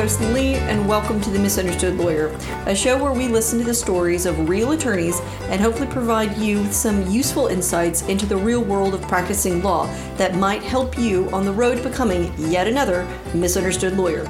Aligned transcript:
host, 0.00 0.20
Lee, 0.32 0.54
and 0.54 0.88
welcome 0.88 1.20
to 1.20 1.28
The 1.28 1.38
Misunderstood 1.38 1.98
Lawyer, 1.98 2.28
a 2.64 2.74
show 2.74 2.96
where 2.96 3.12
we 3.12 3.28
listen 3.28 3.58
to 3.58 3.66
the 3.66 3.74
stories 3.74 4.24
of 4.24 4.48
real 4.48 4.72
attorneys 4.72 5.20
and 5.50 5.60
hopefully 5.60 5.88
provide 5.88 6.38
you 6.38 6.62
with 6.62 6.72
some 6.72 7.06
useful 7.10 7.48
insights 7.48 8.00
into 8.08 8.24
the 8.24 8.34
real 8.34 8.64
world 8.64 8.94
of 8.94 9.02
practicing 9.02 9.62
law 9.62 9.84
that 10.16 10.36
might 10.36 10.62
help 10.62 10.98
you 10.98 11.28
on 11.32 11.44
the 11.44 11.52
road 11.52 11.74
to 11.74 11.82
becoming 11.86 12.32
yet 12.38 12.66
another 12.66 13.06
misunderstood 13.34 13.94
lawyer. 13.98 14.24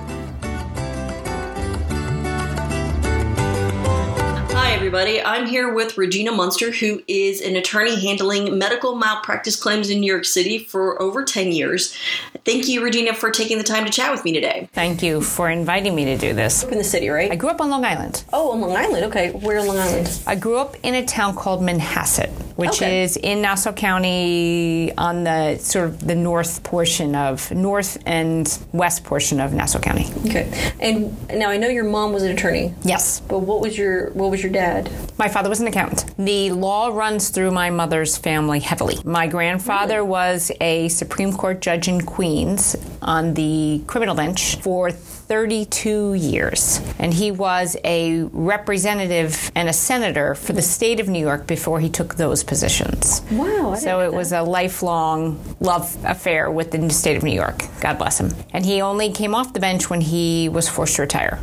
Everybody. 4.90 5.22
I'm 5.22 5.46
here 5.46 5.72
with 5.72 5.96
Regina 5.96 6.32
Munster, 6.32 6.72
who 6.72 7.00
is 7.06 7.40
an 7.40 7.54
attorney 7.54 7.94
handling 8.04 8.58
medical 8.58 8.96
malpractice 8.96 9.54
claims 9.54 9.88
in 9.88 10.00
New 10.00 10.12
York 10.12 10.24
City 10.24 10.58
for 10.58 11.00
over 11.00 11.22
10 11.22 11.52
years. 11.52 11.96
Thank 12.44 12.66
you, 12.66 12.82
Regina, 12.82 13.14
for 13.14 13.30
taking 13.30 13.58
the 13.58 13.62
time 13.62 13.84
to 13.84 13.92
chat 13.92 14.10
with 14.10 14.24
me 14.24 14.32
today. 14.32 14.68
Thank 14.72 15.00
you 15.00 15.20
for 15.20 15.48
inviting 15.48 15.94
me 15.94 16.06
to 16.06 16.18
do 16.18 16.34
this. 16.34 16.64
Up 16.64 16.72
in 16.72 16.78
the 16.78 16.82
city, 16.82 17.08
right? 17.08 17.30
I 17.30 17.36
grew 17.36 17.50
up 17.50 17.60
on 17.60 17.70
Long 17.70 17.84
Island. 17.84 18.24
oh, 18.32 18.50
on 18.50 18.60
Long 18.60 18.74
Island. 18.74 19.04
Okay. 19.04 19.30
Where 19.30 19.60
on 19.60 19.68
Long 19.68 19.78
Island? 19.78 20.22
I 20.26 20.34
grew 20.34 20.56
up 20.56 20.74
in 20.82 20.96
a 20.96 21.06
town 21.06 21.36
called 21.36 21.60
Manhasset, 21.60 22.49
which 22.60 22.82
Okay. 22.82 23.02
is 23.04 23.16
in 23.16 23.40
Nassau 23.40 23.72
County 23.72 24.92
on 24.98 25.24
the 25.24 25.56
sort 25.58 25.86
of 25.88 26.06
the 26.06 26.14
north 26.14 26.62
portion 26.62 27.14
of 27.14 27.50
north 27.50 27.96
and 28.04 28.58
west 28.72 29.02
portion 29.02 29.40
of 29.40 29.54
Nassau 29.54 29.78
County. 29.78 30.06
Okay. 30.26 30.46
And 30.78 31.16
now 31.38 31.48
I 31.48 31.56
know 31.56 31.68
your 31.68 31.84
mom 31.84 32.12
was 32.12 32.22
an 32.22 32.32
attorney, 32.32 32.74
Yes. 32.82 33.22
but 33.28 33.38
what 33.40 33.62
was 33.62 33.78
your 33.78 34.10
what 34.10 34.30
was 34.30 34.42
your 34.42 34.52
dad? 34.52 34.90
My 35.16 35.28
father 35.28 35.48
was 35.48 35.60
an 35.60 35.68
accountant. 35.68 36.04
The 36.18 36.50
law 36.50 36.88
runs 36.88 37.30
through 37.30 37.50
my 37.52 37.70
mother's 37.70 38.18
family 38.18 38.60
heavily. 38.60 38.98
My 39.04 39.26
grandfather 39.26 40.04
was 40.04 40.52
a 40.60 40.88
Supreme 40.88 41.32
Court 41.32 41.60
judge 41.62 41.88
in 41.88 42.02
Queens 42.02 42.76
on 43.00 43.32
the 43.34 43.80
criminal 43.86 44.14
bench 44.14 44.56
for 44.56 44.90
32 45.30 46.14
years. 46.14 46.80
And 46.98 47.14
he 47.14 47.30
was 47.30 47.76
a 47.84 48.22
representative 48.32 49.52
and 49.54 49.68
a 49.68 49.72
senator 49.72 50.34
for 50.34 50.52
the 50.52 50.60
state 50.60 50.98
of 50.98 51.08
New 51.08 51.20
York 51.20 51.46
before 51.46 51.78
he 51.78 51.88
took 51.88 52.16
those 52.16 52.42
positions. 52.42 53.22
Wow. 53.30 53.76
So 53.76 54.00
it 54.00 54.12
was 54.12 54.32
a 54.32 54.42
lifelong 54.42 55.38
love 55.60 55.96
affair 56.04 56.50
with 56.50 56.72
the 56.72 56.90
state 56.90 57.16
of 57.16 57.22
New 57.22 57.30
York. 57.32 57.62
God 57.80 57.96
bless 57.96 58.18
him. 58.18 58.34
And 58.52 58.66
he 58.66 58.82
only 58.82 59.12
came 59.12 59.36
off 59.36 59.52
the 59.52 59.60
bench 59.60 59.88
when 59.88 60.00
he 60.00 60.48
was 60.48 60.68
forced 60.68 60.96
to 60.96 61.02
retire. 61.02 61.38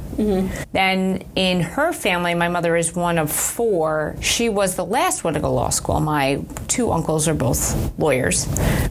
Then 0.73 1.23
in 1.35 1.61
her 1.61 1.93
family, 1.93 2.33
my 2.33 2.49
mother 2.49 2.75
is 2.75 2.93
one 2.93 3.17
of 3.17 3.31
four. 3.31 4.17
She 4.19 4.49
was 4.49 4.75
the 4.75 4.83
last 4.83 5.23
one 5.23 5.33
to 5.35 5.39
go 5.39 5.47
to 5.47 5.53
law 5.53 5.69
school. 5.69 6.02
My 6.02 6.41
two 6.67 6.91
uncles 6.91 7.30
are 7.30 7.33
both 7.33 7.97
lawyers. 7.97 8.47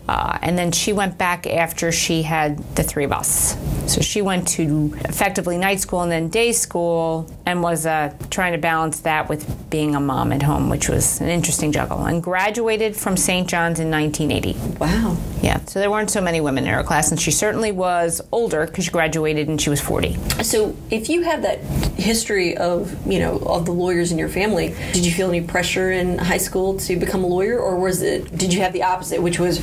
Uh, 0.09 0.39
and 0.41 0.57
then 0.57 0.73
she 0.73 0.95
went 0.95 1.19
back 1.19 1.47
after 1.47 1.93
she 1.93 2.23
had 2.23 2.59
the 2.77 2.83
three 2.83 3.05
of 3.05 3.13
us. 3.13 3.59
So 3.87 4.01
she 4.01 4.23
went 4.23 4.49
to 4.49 4.86
effectively 5.05 5.59
night 5.59 5.81
school 5.81 6.03
and 6.03 6.11
then 6.11 6.29
day 6.29 6.53
school 6.53 7.31
and 7.45 7.63
was 7.63 7.87
uh, 7.87 8.15
trying 8.31 8.53
to 8.53 8.59
balance 8.59 9.01
that 9.01 9.29
with 9.29 9.71
being 9.71 9.95
a 9.95 10.01
mom 10.01 10.33
at 10.33 10.43
home, 10.43 10.69
which 10.69 10.89
was 10.89 11.21
an 11.21 11.29
interesting 11.29 11.73
juggle. 11.73 12.05
And 12.05 12.23
graduated 12.23 12.97
from 12.97 13.17
St. 13.17 13.49
John's 13.49 13.81
in 13.81 13.91
1980. 13.91 14.79
wow. 14.79 15.17
Yeah, 15.43 15.65
so 15.67 15.79
there 15.79 15.91
weren't 15.91 16.11
so 16.11 16.21
many 16.21 16.41
women 16.41 16.65
in 16.65 16.73
her 16.73 16.83
class, 16.83 17.11
and 17.11 17.21
she 17.21 17.31
certainly 17.31 17.71
was 17.71 18.21
older 18.33 18.67
because 18.67 18.87
she 18.87 18.91
graduated 18.91 19.49
and 19.49 19.61
she 19.61 19.71
was 19.71 19.81
40. 19.81 20.15
So 20.43 20.75
if 20.91 21.09
you 21.09 21.23
have 21.23 21.43
that 21.43 21.59
history 21.97 22.57
of 22.57 23.07
you 23.07 23.19
know 23.19 23.39
of 23.39 23.65
the 23.65 23.73
lawyers 23.73 24.11
in 24.13 24.19
your 24.19 24.29
family, 24.29 24.75
did 24.93 25.05
you 25.05 25.13
feel 25.13 25.29
any 25.29 25.43
pressure 25.43 25.93
in 25.93 26.19
high 26.19 26.39
school 26.39 26.79
to 26.81 26.97
become 26.97 27.23
a 27.23 27.27
lawyer, 27.27 27.61
or 27.61 27.79
was 27.79 28.03
it 28.03 28.37
did 28.37 28.53
you 28.53 28.61
have 28.61 28.73
the 28.73 28.83
opposite, 28.83 29.23
which 29.23 29.39
was 29.39 29.59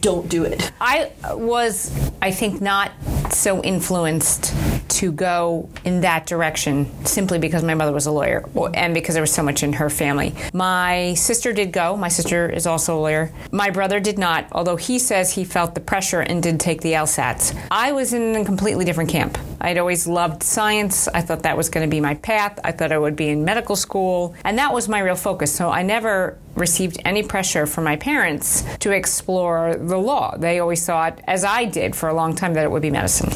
don't 0.00 0.28
do 0.28 0.44
it? 0.44 0.72
I 0.80 1.12
was, 1.34 2.10
I 2.20 2.30
think, 2.30 2.60
not 2.60 2.92
so 3.32 3.62
influenced 3.62 4.54
to 4.88 5.12
go 5.12 5.68
in 5.84 6.00
that 6.00 6.26
direction 6.26 6.86
simply 7.04 7.38
because 7.38 7.62
my 7.62 7.74
mother 7.74 7.92
was 7.92 8.06
a 8.06 8.10
lawyer 8.10 8.48
and 8.74 8.94
because 8.94 9.14
there 9.14 9.22
was 9.22 9.32
so 9.32 9.42
much 9.42 9.62
in 9.62 9.72
her 9.74 9.90
family. 9.90 10.34
My 10.52 11.14
sister 11.14 11.52
did 11.52 11.72
go. 11.72 11.96
My 11.96 12.08
sister 12.08 12.48
is 12.48 12.66
also 12.66 12.98
a 12.98 13.00
lawyer. 13.00 13.32
My 13.52 13.70
brother 13.70 14.00
did 14.00 14.18
not, 14.18 14.46
although 14.52 14.76
he 14.76 14.98
says 14.98 15.32
he 15.32 15.44
felt 15.44 15.74
the 15.74 15.80
pressure 15.80 16.20
and 16.20 16.42
did 16.42 16.58
take 16.58 16.80
the 16.80 16.92
LSATs. 16.92 17.56
I 17.70 17.92
was 17.92 18.12
in 18.12 18.36
a 18.36 18.44
completely 18.44 18.84
different 18.84 19.10
camp. 19.10 19.38
I'd 19.60 19.78
always 19.78 20.06
loved 20.06 20.42
science. 20.42 21.08
I 21.08 21.20
thought 21.20 21.42
that 21.42 21.56
was 21.56 21.68
going 21.68 21.86
to 21.86 21.90
be 21.90 22.00
my 22.00 22.14
path. 22.14 22.58
I 22.64 22.72
thought 22.72 22.92
I 22.92 22.98
would 22.98 23.16
be 23.16 23.28
in 23.28 23.44
medical 23.44 23.76
school. 23.76 24.34
And 24.44 24.58
that 24.58 24.72
was 24.72 24.88
my 24.88 25.00
real 25.00 25.16
focus. 25.16 25.54
So 25.54 25.70
I 25.70 25.82
never 25.82 26.38
received 26.58 27.00
any 27.04 27.22
pressure 27.22 27.66
from 27.66 27.84
my 27.84 27.96
parents 27.96 28.64
to 28.80 28.92
explore 28.92 29.76
the 29.76 29.96
law. 29.98 30.36
They 30.36 30.58
always 30.58 30.84
thought, 30.84 31.20
as 31.26 31.44
I 31.44 31.64
did 31.64 31.94
for 31.96 32.08
a 32.08 32.14
long 32.14 32.34
time, 32.34 32.54
that 32.54 32.64
it 32.64 32.70
would 32.70 32.82
be 32.82 32.90
medicine. 32.90 33.30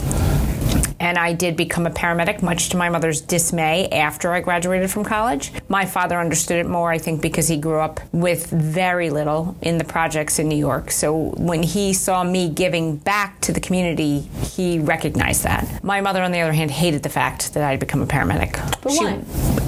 And 1.01 1.19
I 1.19 1.33
did 1.33 1.57
become 1.57 1.85
a 1.85 1.91
paramedic, 1.91 2.43
much 2.43 2.69
to 2.69 2.77
my 2.77 2.89
mother's 2.89 3.21
dismay 3.21 3.89
after 3.89 4.33
I 4.33 4.41
graduated 4.41 4.89
from 4.89 5.03
college. 5.03 5.51
My 5.69 5.85
father 5.85 6.17
understood 6.17 6.59
it 6.65 6.69
more, 6.69 6.93
I 6.93 6.99
think, 6.99 7.21
because 7.21 7.49
he 7.49 7.57
grew 7.57 7.81
up 7.81 7.99
with 8.13 8.47
very 8.51 9.11
little 9.11 9.57
in 9.63 9.79
the 9.79 9.85
projects 9.85 10.39
in 10.39 10.49
New 10.49 10.57
York. 10.57 10.93
So 10.93 11.31
when 11.37 11.65
he 11.65 11.93
saw 11.93 12.23
me 12.23 12.49
giving 12.49 12.99
back 12.99 13.41
to 13.41 13.53
the 13.53 13.59
community, 13.59 14.21
he 14.21 14.79
recognized 14.79 15.43
that. 15.43 15.83
My 15.83 16.01
mother, 16.01 16.23
on 16.23 16.31
the 16.31 16.39
other 16.41 16.53
hand, 16.53 16.71
hated 16.71 17.03
the 17.03 17.09
fact 17.09 17.53
that 17.55 17.65
I 17.65 17.71
had 17.71 17.81
become 17.81 18.01
a 18.01 18.07
paramedic. 18.07 18.53
But 18.81 18.93
she, 18.93 19.05
why? 19.05 19.25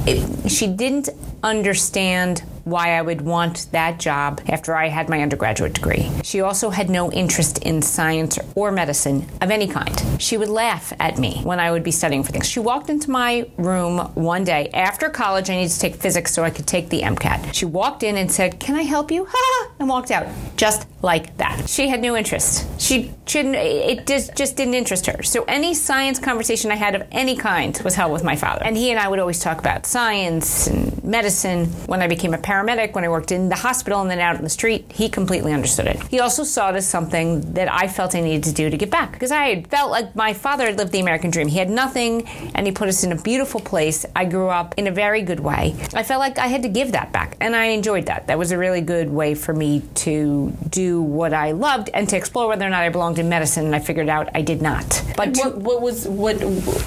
it- 0.07 0.51
she 0.53 0.69
didn't 0.69 1.09
understand 1.43 2.45
why 2.65 2.99
I 2.99 3.03
would 3.03 3.21
want 3.21 3.67
that 3.73 3.99
job 3.99 4.41
after 4.49 4.75
I 4.75 4.89
had 4.89 5.09
my 5.09 5.23
undergraduate 5.23 5.75
degree. 5.75 6.11
She 6.23 6.41
also 6.41 6.71
had 6.71 6.91
no 6.91 7.13
interest 7.13 7.59
in 7.59 7.83
science 7.83 8.39
or 8.55 8.73
medicine 8.73 9.27
of 9.41 9.51
any 9.51 9.67
kind. 9.67 9.95
She 10.19 10.37
would 10.37 10.49
laugh 10.49 10.93
at 10.99 11.19
me 11.19 11.41
when 11.43 11.61
I 11.61 11.71
would 11.71 11.85
be 11.85 11.91
studying 11.91 12.23
for 12.23 12.33
things. 12.33 12.49
She 12.49 12.61
walked 12.61 12.91
into 12.91 13.11
my 13.11 13.47
room 13.57 13.99
one 14.15 14.45
day 14.45 14.71
after 14.73 15.09
college. 15.09 15.51
I 15.51 15.57
needed 15.57 15.73
to 15.73 15.81
take 15.81 15.97
physics 15.97 16.33
so 16.33 16.45
I 16.45 16.51
could 16.51 16.67
take 16.67 16.89
the 16.89 17.03
MCAT. 17.03 17.55
She 17.55 17.67
walked 17.67 18.03
in 18.03 18.17
and 18.17 18.31
said, 18.31 18.59
"Can 18.61 18.75
I 18.75 18.83
help 18.83 19.11
you?" 19.11 19.27
Ha! 19.31 19.71
and 19.79 19.89
walked 19.89 20.11
out 20.11 20.27
just 20.57 20.87
like 21.03 21.37
that. 21.37 21.69
She 21.69 21.89
had 21.89 22.01
no 22.01 22.17
interest. 22.17 22.67
She 22.81 23.13
shouldn't. 23.27 23.57
It 23.57 24.07
just 24.07 24.35
just 24.35 24.57
didn't 24.57 24.75
interest 24.75 25.07
her. 25.07 25.23
So 25.23 25.45
any 25.45 25.75
science 25.75 26.19
conversation 26.19 26.71
I 26.71 26.77
had 26.77 26.95
of 26.95 27.03
any 27.13 27.37
kind 27.37 27.79
was 27.85 27.95
held 27.95 28.13
with 28.13 28.25
my 28.25 28.37
father, 28.37 28.63
and 28.65 28.77
he 28.77 28.91
and 28.91 28.99
I 28.99 29.09
would 29.09 29.19
always 29.19 29.41
talk 29.41 29.59
about 29.59 29.87
science 29.87 30.67
and 30.67 31.03
medicine. 31.05 31.67
When 31.87 32.03
I 32.03 32.07
became 32.09 32.35
a 32.35 32.39
paramedic, 32.55 32.95
when 32.95 33.05
I 33.05 33.09
worked 33.09 33.33
in 33.33 33.49
the 33.49 33.57
hospital 33.57 34.01
and 34.01 34.11
then 34.11 34.21
out 34.21 34.37
in 34.37 34.45
the 34.45 34.49
street, 34.51 34.91
he 34.93 35.09
completely 35.09 35.53
understood 35.53 35.87
it. 35.87 36.01
He 36.09 36.21
also 36.21 36.45
saw 36.45 36.71
it 36.71 36.77
as 36.77 36.87
something 36.87 37.41
that 37.55 37.69
I 37.73 37.89
felt 37.89 38.15
I 38.15 38.21
needed 38.21 38.45
to 38.45 38.53
do 38.53 38.71
to 38.71 38.77
get 38.77 38.91
back 38.91 39.13
because 39.13 39.33
I 39.33 39.47
had 39.47 39.67
felt 39.67 39.91
like 39.91 40.15
my 40.15 40.33
father 40.33 40.67
had 40.67 40.79
lived 40.79 40.93
the 40.93 41.01
American 41.01 41.31
dream. 41.31 41.49
He 41.49 41.59
had 41.59 41.71
nothing, 41.71 42.27
and 42.55 42.67
he 42.67 42.73
put 42.73 42.89
us 42.89 43.03
in 43.05 43.13
a 43.13 43.17
beautiful 43.17 43.61
place. 43.61 44.07
I 44.15 44.25
grew 44.25 44.49
up 44.49 44.75
in 44.77 44.87
a 44.87 44.93
very 44.93 45.23
good 45.23 45.41
way. 45.41 45.75
I 45.95 46.03
felt 46.03 46.21
like 46.21 46.39
I 46.39 46.47
had 46.47 46.63
to 46.63 46.69
give 46.69 46.93
that 46.93 47.13
back, 47.13 47.37
and 47.41 47.57
I 47.57 47.67
enjoyed 47.67 48.07
that. 48.07 48.27
That 48.29 48.39
was 48.39 48.53
a 48.53 48.59
really 48.59 48.81
good 48.81 49.11
way 49.11 49.35
for 49.35 49.53
me 49.53 49.83
to 50.07 50.51
do 50.69 51.03
what 51.03 51.33
I 51.33 51.53
loved 51.53 51.91
and 51.95 52.09
to 52.11 52.17
explore 52.17 52.49
whether 52.49 52.67
or 52.67 52.71
not 52.71 52.83
I 52.83 52.89
belonged 52.89 53.19
in 53.19 53.29
medicine. 53.29 53.67
And 53.67 53.75
I 53.75 53.81
figured 53.81 54.09
out 54.09 54.29
I 54.35 54.43
did 54.43 54.63
not. 54.63 55.03
But 55.17 55.37
What, 55.37 55.59
what 55.59 55.83
was 55.83 56.07
what 56.07 56.35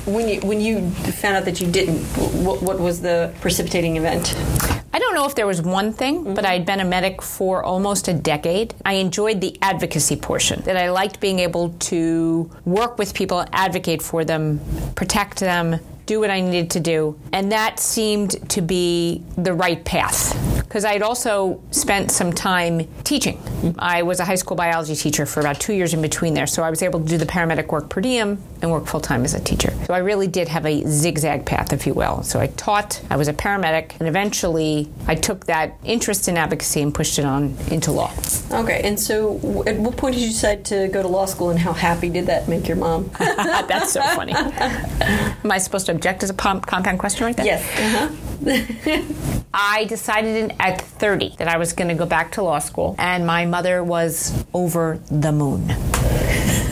when 0.05 0.28
you 0.29 0.39
when 0.41 0.61
you 0.61 0.89
found 0.91 1.35
out 1.38 1.45
that 1.45 1.59
you 1.59 1.69
didn't? 1.69 1.99
What, 2.45 2.61
what 2.61 2.79
was 2.79 3.01
the 3.01 3.34
precipitating 3.41 3.97
event? 3.97 4.35
I 4.97 5.00
don't 5.00 5.13
know 5.13 5.28
if 5.28 5.35
there 5.35 5.46
was 5.46 5.62
one 5.62 5.94
thing, 5.94 6.24
mm-hmm. 6.24 6.34
but 6.34 6.44
I'd 6.44 6.66
been 6.66 6.80
a 6.80 6.84
medic 6.84 7.22
for 7.22 7.63
almost 7.63 8.08
a 8.08 8.16
decade. 8.16 8.74
I 8.84 8.94
enjoyed 8.94 9.41
the 9.41 9.56
advocacy 9.62 10.16
portion, 10.16 10.63
that 10.63 10.75
I 10.75 10.90
liked 10.90 11.19
being 11.19 11.38
able 11.38 11.69
to 11.91 12.50
work 12.66 12.97
with 12.97 13.13
people, 13.13 13.46
advocate 13.53 14.02
for 14.02 14.25
them, 14.25 14.59
protect 14.96 15.40
them, 15.40 15.80
do 16.07 16.19
what 16.22 16.31
I 16.31 16.41
needed 16.41 16.72
to 16.72 16.79
do. 16.79 17.19
And 17.31 17.51
that 17.51 17.79
seemed 17.79 18.50
to 18.50 18.62
be 18.62 19.23
the 19.38 19.53
right 19.53 19.84
path. 19.85 20.35
Because 20.64 20.84
I'd 20.84 21.02
also 21.02 21.61
spent 21.72 22.11
some 22.11 22.34
time 22.34 22.87
teaching. 23.03 23.41
I 23.79 24.03
was 24.03 24.20
a 24.20 24.26
high 24.26 24.35
school 24.35 24.58
biology 24.58 24.96
teacher 24.96 25.26
for 25.26 25.40
about 25.40 25.59
two 25.59 25.73
years 25.73 25.93
in 25.93 26.02
between 26.02 26.34
there, 26.34 26.47
so 26.47 26.64
I 26.64 26.70
was 26.70 26.82
able 26.82 26.99
to 26.99 27.05
do 27.05 27.17
the 27.17 27.26
paramedic 27.26 27.67
work 27.72 27.90
per 27.90 28.02
diem 28.02 28.41
and 28.61 28.72
work 28.72 28.85
full 28.85 28.99
time 28.99 29.23
as 29.23 29.34
a 29.34 29.40
teacher. 29.40 29.72
So 29.85 29.93
I 29.93 29.99
really 29.99 30.28
did 30.28 30.47
have 30.49 30.66
a 30.66 30.84
zigzag 30.85 31.46
path, 31.46 31.72
if 31.72 31.87
you 31.87 31.93
will. 31.93 32.22
So 32.23 32.40
I 32.40 32.47
taught, 32.47 33.02
I 33.09 33.16
was 33.16 33.28
a 33.28 33.34
paramedic, 33.34 33.97
and 33.99 34.09
eventually 34.09 34.90
I 35.08 35.16
took 35.16 35.46
that 35.46 35.78
interest 35.85 36.28
in 36.28 36.37
advocacy 36.37 36.82
and 36.82 36.93
pushed 36.93 37.17
it 37.17 37.26
on 37.26 37.55
into 37.72 37.91
law. 37.91 38.11
Okay, 38.52 38.82
and 38.84 38.99
so 38.99 39.64
at 39.67 39.78
what 39.78 39.96
point 39.96 40.16
did 40.16 40.22
you 40.22 40.29
decide 40.29 40.66
to 40.66 40.90
go 40.90 41.02
to 41.02 41.08
law 41.08 41.26
school, 41.26 41.49
and 41.49 41.59
how 41.59 41.73
happy 41.73 42.09
did 42.09 42.26
that 42.26 42.47
make 42.49 42.67
your 42.67 42.78
mom? 42.78 43.09
That's 43.20 43.93
so 43.93 44.02
funny. 44.02 44.34
Am 45.43 45.52
I 45.52 45.58
supposed 45.59 45.85
to 45.85 45.93
object 45.97 46.23
as 46.23 46.29
a 46.29 46.34
compound 46.34 46.99
question 46.99 47.26
right 47.26 47.35
there? 47.35 47.46
yes. 47.46 47.64
Uh-huh. 47.78 49.44
I 49.53 49.85
decided 49.85 50.35
in, 50.35 50.52
at 50.59 50.82
30 50.82 51.35
that 51.40 51.47
I 51.47 51.58
was 51.58 51.73
going 51.73 51.88
to 51.88 51.96
go 51.96 52.05
back 52.05 52.34
to 52.34 52.44
law 52.44 52.59
school, 52.59 52.96
and 52.99 53.26
my 53.26 53.46
mother 53.46 53.84
was 53.84 54.46
over 54.53 54.99
the 55.09 55.32
moon. 55.32 55.73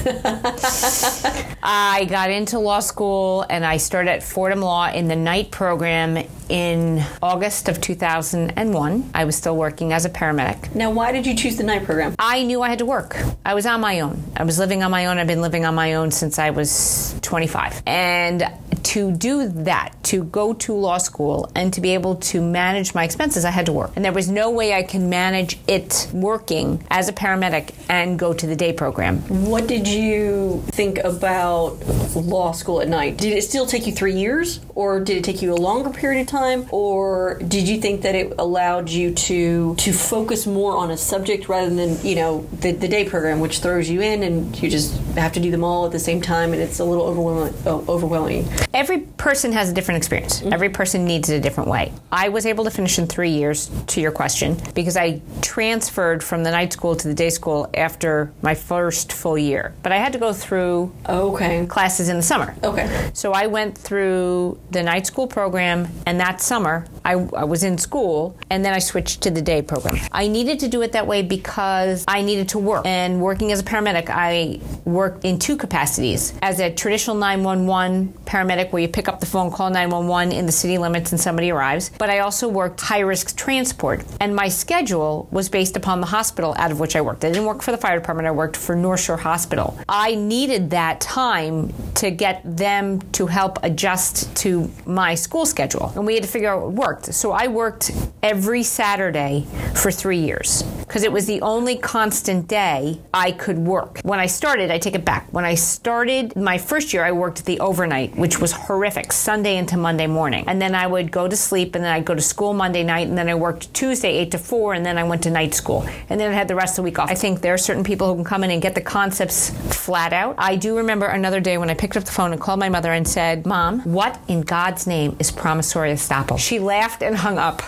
I 1.64 2.06
got 2.08 2.30
into 2.30 2.60
law 2.60 2.80
school 2.80 3.44
and 3.50 3.66
I 3.66 3.78
started 3.78 4.12
at 4.12 4.22
Fordham 4.22 4.62
Law 4.62 4.92
in 4.92 5.08
the 5.08 5.16
night 5.16 5.50
program 5.50 6.24
in 6.48 7.04
August 7.24 7.70
of 7.70 7.82
2001. 7.82 9.10
I 9.16 9.26
was 9.26 9.36
still 9.36 9.58
working 9.58 9.92
as 9.92 10.06
a 10.06 10.10
paramedic. 10.12 10.76
Now, 10.76 10.92
why 10.92 11.12
did 11.12 11.26
you 11.26 11.36
choose 11.36 11.58
the 11.58 11.64
night 11.64 11.86
program? 11.86 12.14
I 12.20 12.44
knew 12.44 12.62
I 12.62 12.70
had 12.70 12.80
to 12.80 12.86
work. 12.86 13.18
I 13.44 13.56
was 13.56 13.66
on 13.66 13.82
my 13.82 14.02
own. 14.02 14.24
I 14.38 14.44
was 14.44 14.60
living 14.60 14.84
on 14.84 14.92
my 14.92 15.08
own. 15.08 15.18
I've 15.18 15.26
been 15.26 15.42
living 15.42 15.66
on 15.66 15.74
my 15.74 15.96
own 15.96 16.12
since 16.12 16.38
I 16.38 16.52
was 16.52 17.16
25. 17.22 17.82
And 17.88 18.44
to 18.86 19.12
do 19.12 19.48
that, 19.48 19.96
to 20.04 20.24
go 20.26 20.54
to 20.54 20.74
law 20.74 21.00
school 21.00 21.52
and 21.56 21.74
to 21.74 21.82
be 21.82 21.94
able 21.96 22.16
to 22.16 22.40
manage 22.42 22.94
my 22.94 23.04
expenses, 23.04 23.44
I 23.44 23.50
had 23.50 23.66
to 23.66 23.74
work. 23.74 23.92
And 23.96 24.06
there 24.06 24.14
was 24.14 24.30
no 24.30 24.52
way 24.52 24.74
I 24.74 24.84
can 24.84 25.10
manage 25.10 25.58
it 25.68 26.08
working 26.14 26.86
as 26.92 27.10
a 27.10 27.14
paramedic 27.14 27.74
and 27.90 28.20
go 28.20 28.34
to 28.34 28.46
the 28.46 28.56
day 28.56 28.74
program. 28.74 29.20
What 29.50 29.68
did 29.68 29.88
you 29.88 30.64
think 30.68 31.00
about 31.00 31.84
law 32.16 32.52
school 32.52 32.80
at 32.82 32.88
night? 32.88 33.18
Did 33.18 33.34
it 33.34 33.44
still 33.44 33.66
take 33.66 33.88
you 33.88 33.92
three 33.92 34.16
years, 34.16 34.60
or 34.76 35.00
did 35.00 35.18
it 35.18 35.24
take 35.24 35.42
you 35.42 35.54
a 35.54 35.56
longer 35.56 35.90
period 35.90 36.22
of 36.22 36.28
time, 36.28 36.68
or 36.72 37.40
did 37.48 37.68
you 37.68 37.82
think 37.82 38.04
that 38.04 38.14
it 38.14 38.34
allowed 38.38 38.90
you 38.90 39.14
to 39.14 39.76
to 39.76 39.94
focus 39.94 40.46
more 40.46 40.78
on 40.78 40.92
a 40.92 40.98
subject 40.98 41.50
rather 41.50 41.74
than 41.74 42.00
you 42.06 42.16
know 42.16 42.48
the, 42.60 42.72
the 42.72 42.88
day 42.88 43.04
program, 43.04 43.40
which 43.40 43.60
throws 43.60 43.90
you 43.90 44.02
in 44.02 44.22
and 44.22 44.62
you 44.62 44.70
just 44.70 44.96
have 45.16 45.34
to 45.34 45.40
do 45.40 45.50
them 45.50 45.64
all 45.64 45.86
at 45.86 45.92
the 45.92 46.00
same 46.00 46.22
time, 46.22 46.54
and 46.54 46.62
it's 46.62 46.80
a 46.80 46.86
little 46.86 47.06
overwhelming. 47.06 47.54
overwhelming. 47.66 48.48
Every 48.76 49.00
person 49.00 49.54
has 49.54 49.70
a 49.70 49.74
different 49.74 50.00
experience. 50.00 50.42
Mm-hmm. 50.42 50.52
Every 50.52 50.68
person 50.68 51.06
needs 51.06 51.30
it 51.30 51.38
a 51.38 51.40
different 51.40 51.70
way. 51.70 51.94
I 52.12 52.28
was 52.28 52.46
able 52.46 52.66
to 52.66 52.70
finish 52.70 53.00
in 53.00 53.08
three 53.08 53.30
years, 53.30 53.72
to 53.88 54.02
your 54.02 54.12
question, 54.12 54.58
because 54.74 54.98
I 54.98 55.22
transferred 55.42 56.22
from 56.22 56.44
the 56.44 56.52
night 56.52 56.74
school 56.74 56.94
to 56.94 57.08
the 57.08 57.14
day 57.14 57.30
school 57.30 57.70
after 57.74 58.34
my 58.42 58.54
first 58.54 59.14
full 59.14 59.38
year. 59.38 59.74
But 59.82 59.94
I 59.94 59.98
had 59.98 60.12
to 60.12 60.20
go 60.20 60.34
through 60.34 60.92
Okay. 61.08 61.66
classes 61.68 62.10
in 62.10 62.18
the 62.18 62.22
summer. 62.22 62.54
Okay. 62.66 63.12
So 63.14 63.32
I 63.32 63.48
went 63.48 63.78
through 63.78 64.60
the 64.72 64.84
night 64.84 65.08
school 65.08 65.26
program, 65.26 65.88
and 66.06 66.20
that 66.20 66.42
summer 66.42 66.86
I, 67.06 67.14
I 67.14 67.46
was 67.46 67.64
in 67.64 67.78
school, 67.78 68.38
and 68.50 68.66
then 68.66 68.74
I 68.74 68.80
switched 68.80 69.22
to 69.22 69.32
the 69.32 69.42
day 69.42 69.62
program. 69.62 69.96
I 70.12 70.28
needed 70.28 70.60
to 70.60 70.68
do 70.68 70.82
it 70.82 70.92
that 70.92 71.08
way 71.08 71.22
because 71.22 72.04
I 72.10 72.22
needed 72.24 72.50
to 72.50 72.60
work. 72.60 72.86
And 72.86 73.22
working 73.22 73.54
as 73.54 73.62
a 73.62 73.64
paramedic, 73.64 74.10
I 74.10 74.60
worked 74.84 75.24
in 75.24 75.40
two 75.40 75.56
capacities 75.56 76.34
as 76.42 76.60
a 76.60 76.70
traditional 76.74 77.16
911 77.16 78.14
paramedic, 78.26 78.65
where 78.72 78.82
you 78.82 78.88
pick 78.88 79.08
up 79.08 79.20
the 79.20 79.26
phone, 79.26 79.52
call 79.52 79.70
911 79.70 80.32
in 80.32 80.46
the 80.46 80.52
city 80.52 80.78
limits, 80.78 81.12
and 81.12 81.20
somebody 81.20 81.52
arrives. 81.52 81.92
But 81.98 82.10
I 82.10 82.20
also 82.20 82.48
worked 82.48 82.82
high 82.82 83.00
risk 83.00 83.36
transport, 83.36 84.04
and 84.20 84.36
my 84.36 84.48
schedule 84.48 85.28
was 85.32 85.50
based 85.50 85.76
upon 85.76 86.00
the 86.00 86.08
hospital 86.08 86.56
out 86.58 86.72
of 86.72 86.80
which 86.80 86.96
I 86.96 87.02
worked. 87.02 87.26
I 87.26 87.30
didn't 87.30 87.46
work 87.46 87.62
for 87.62 87.72
the 87.72 87.78
fire 87.78 88.00
department, 88.00 88.28
I 88.28 88.32
worked 88.32 88.58
for 88.58 88.76
North 88.76 89.02
Shore 89.02 89.18
Hospital. 89.18 89.78
I 89.90 90.16
needed 90.16 90.70
that 90.72 91.02
time 91.02 91.74
to 91.96 92.12
get 92.12 92.42
them 92.46 93.02
to 93.14 93.28
help 93.28 93.60
adjust 93.64 94.36
to 94.38 94.72
my 94.86 95.16
school 95.16 95.46
schedule, 95.46 95.92
and 95.96 96.06
we 96.06 96.14
had 96.16 96.24
to 96.24 96.30
figure 96.30 96.50
out 96.50 96.62
what 96.62 96.74
worked. 96.74 97.14
So 97.14 97.32
I 97.32 97.48
worked 97.48 97.92
every 98.24 98.64
Saturday 98.64 99.46
for 99.74 99.92
three 99.92 100.20
years 100.20 100.64
because 100.82 101.04
it 101.04 101.12
was 101.12 101.26
the 101.26 101.42
only 101.42 101.78
constant 101.78 102.48
day 102.48 103.02
I 103.14 103.32
could 103.32 103.58
work. 103.58 104.00
When 104.04 104.20
I 104.20 104.28
started, 104.28 104.72
I 104.72 104.78
take 104.78 104.96
it 104.96 105.04
back. 105.04 105.28
When 105.32 105.46
I 105.46 105.56
started 105.56 106.36
my 106.36 106.58
first 106.58 106.94
year, 106.94 107.04
I 107.04 107.12
worked 107.12 107.46
the 107.46 107.60
overnight, 107.60 108.16
which 108.16 108.40
was 108.40 108.45
horrific, 108.52 109.12
Sunday 109.12 109.58
into 109.58 109.78
Monday 109.78 110.08
morning. 110.08 110.44
And 110.48 110.62
then 110.62 110.76
I 110.76 110.88
would 110.88 111.12
go 111.12 111.28
to 111.28 111.36
sleep, 111.36 111.76
and 111.76 111.84
then 111.84 111.92
I'd 111.92 112.06
go 112.06 112.16
to 112.16 112.22
school 112.22 112.54
Monday 112.54 112.84
night, 112.84 113.08
and 113.08 113.18
then 113.18 113.30
I 113.30 113.36
worked 113.36 113.74
Tuesday 113.74 114.18
8 114.20 114.32
to 114.32 114.38
4, 114.38 114.74
and 114.74 114.86
then 114.86 114.98
I 114.98 115.04
went 115.04 115.24
to 115.24 115.30
night 115.32 115.54
school. 115.54 115.86
And 116.10 116.20
then 116.20 116.32
I 116.32 116.34
had 116.34 116.48
the 116.48 116.56
rest 116.56 116.74
of 116.74 116.78
the 116.78 116.84
week 116.84 117.00
off. 117.00 117.10
I 117.10 117.16
think 117.16 117.42
there 117.42 117.54
are 117.54 117.58
certain 117.58 117.84
people 117.84 118.08
who 118.08 118.16
can 118.16 118.24
come 118.24 118.44
in 118.44 118.52
and 118.52 118.62
get 118.62 118.76
the 118.76 118.82
concepts 118.82 119.50
flat 119.76 120.14
out. 120.14 120.36
I 120.38 120.56
do 120.56 120.78
remember 120.78 121.06
another 121.08 121.40
day 121.40 121.58
when 121.58 121.70
I 121.70 121.74
picked 121.74 121.98
up 121.98 122.04
the 122.04 122.12
phone 122.12 122.32
and 122.32 122.42
called 122.42 122.60
my 122.60 122.70
mother 122.70 122.92
and 122.92 123.08
said, 123.08 123.46
Mom, 123.46 123.82
what 123.82 124.20
in 124.28 124.42
God's 124.42 124.88
name 124.88 125.16
is 125.20 125.32
promissory 125.32 125.92
estoppel? 125.92 126.38
She 126.40 126.60
laughed 126.60 127.02
and 127.04 127.16
hung 127.16 127.38
up. 127.38 127.62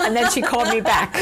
and 0.00 0.14
then 0.14 0.30
she 0.30 0.42
called 0.42 0.68
me 0.68 0.80
back. 0.80 1.14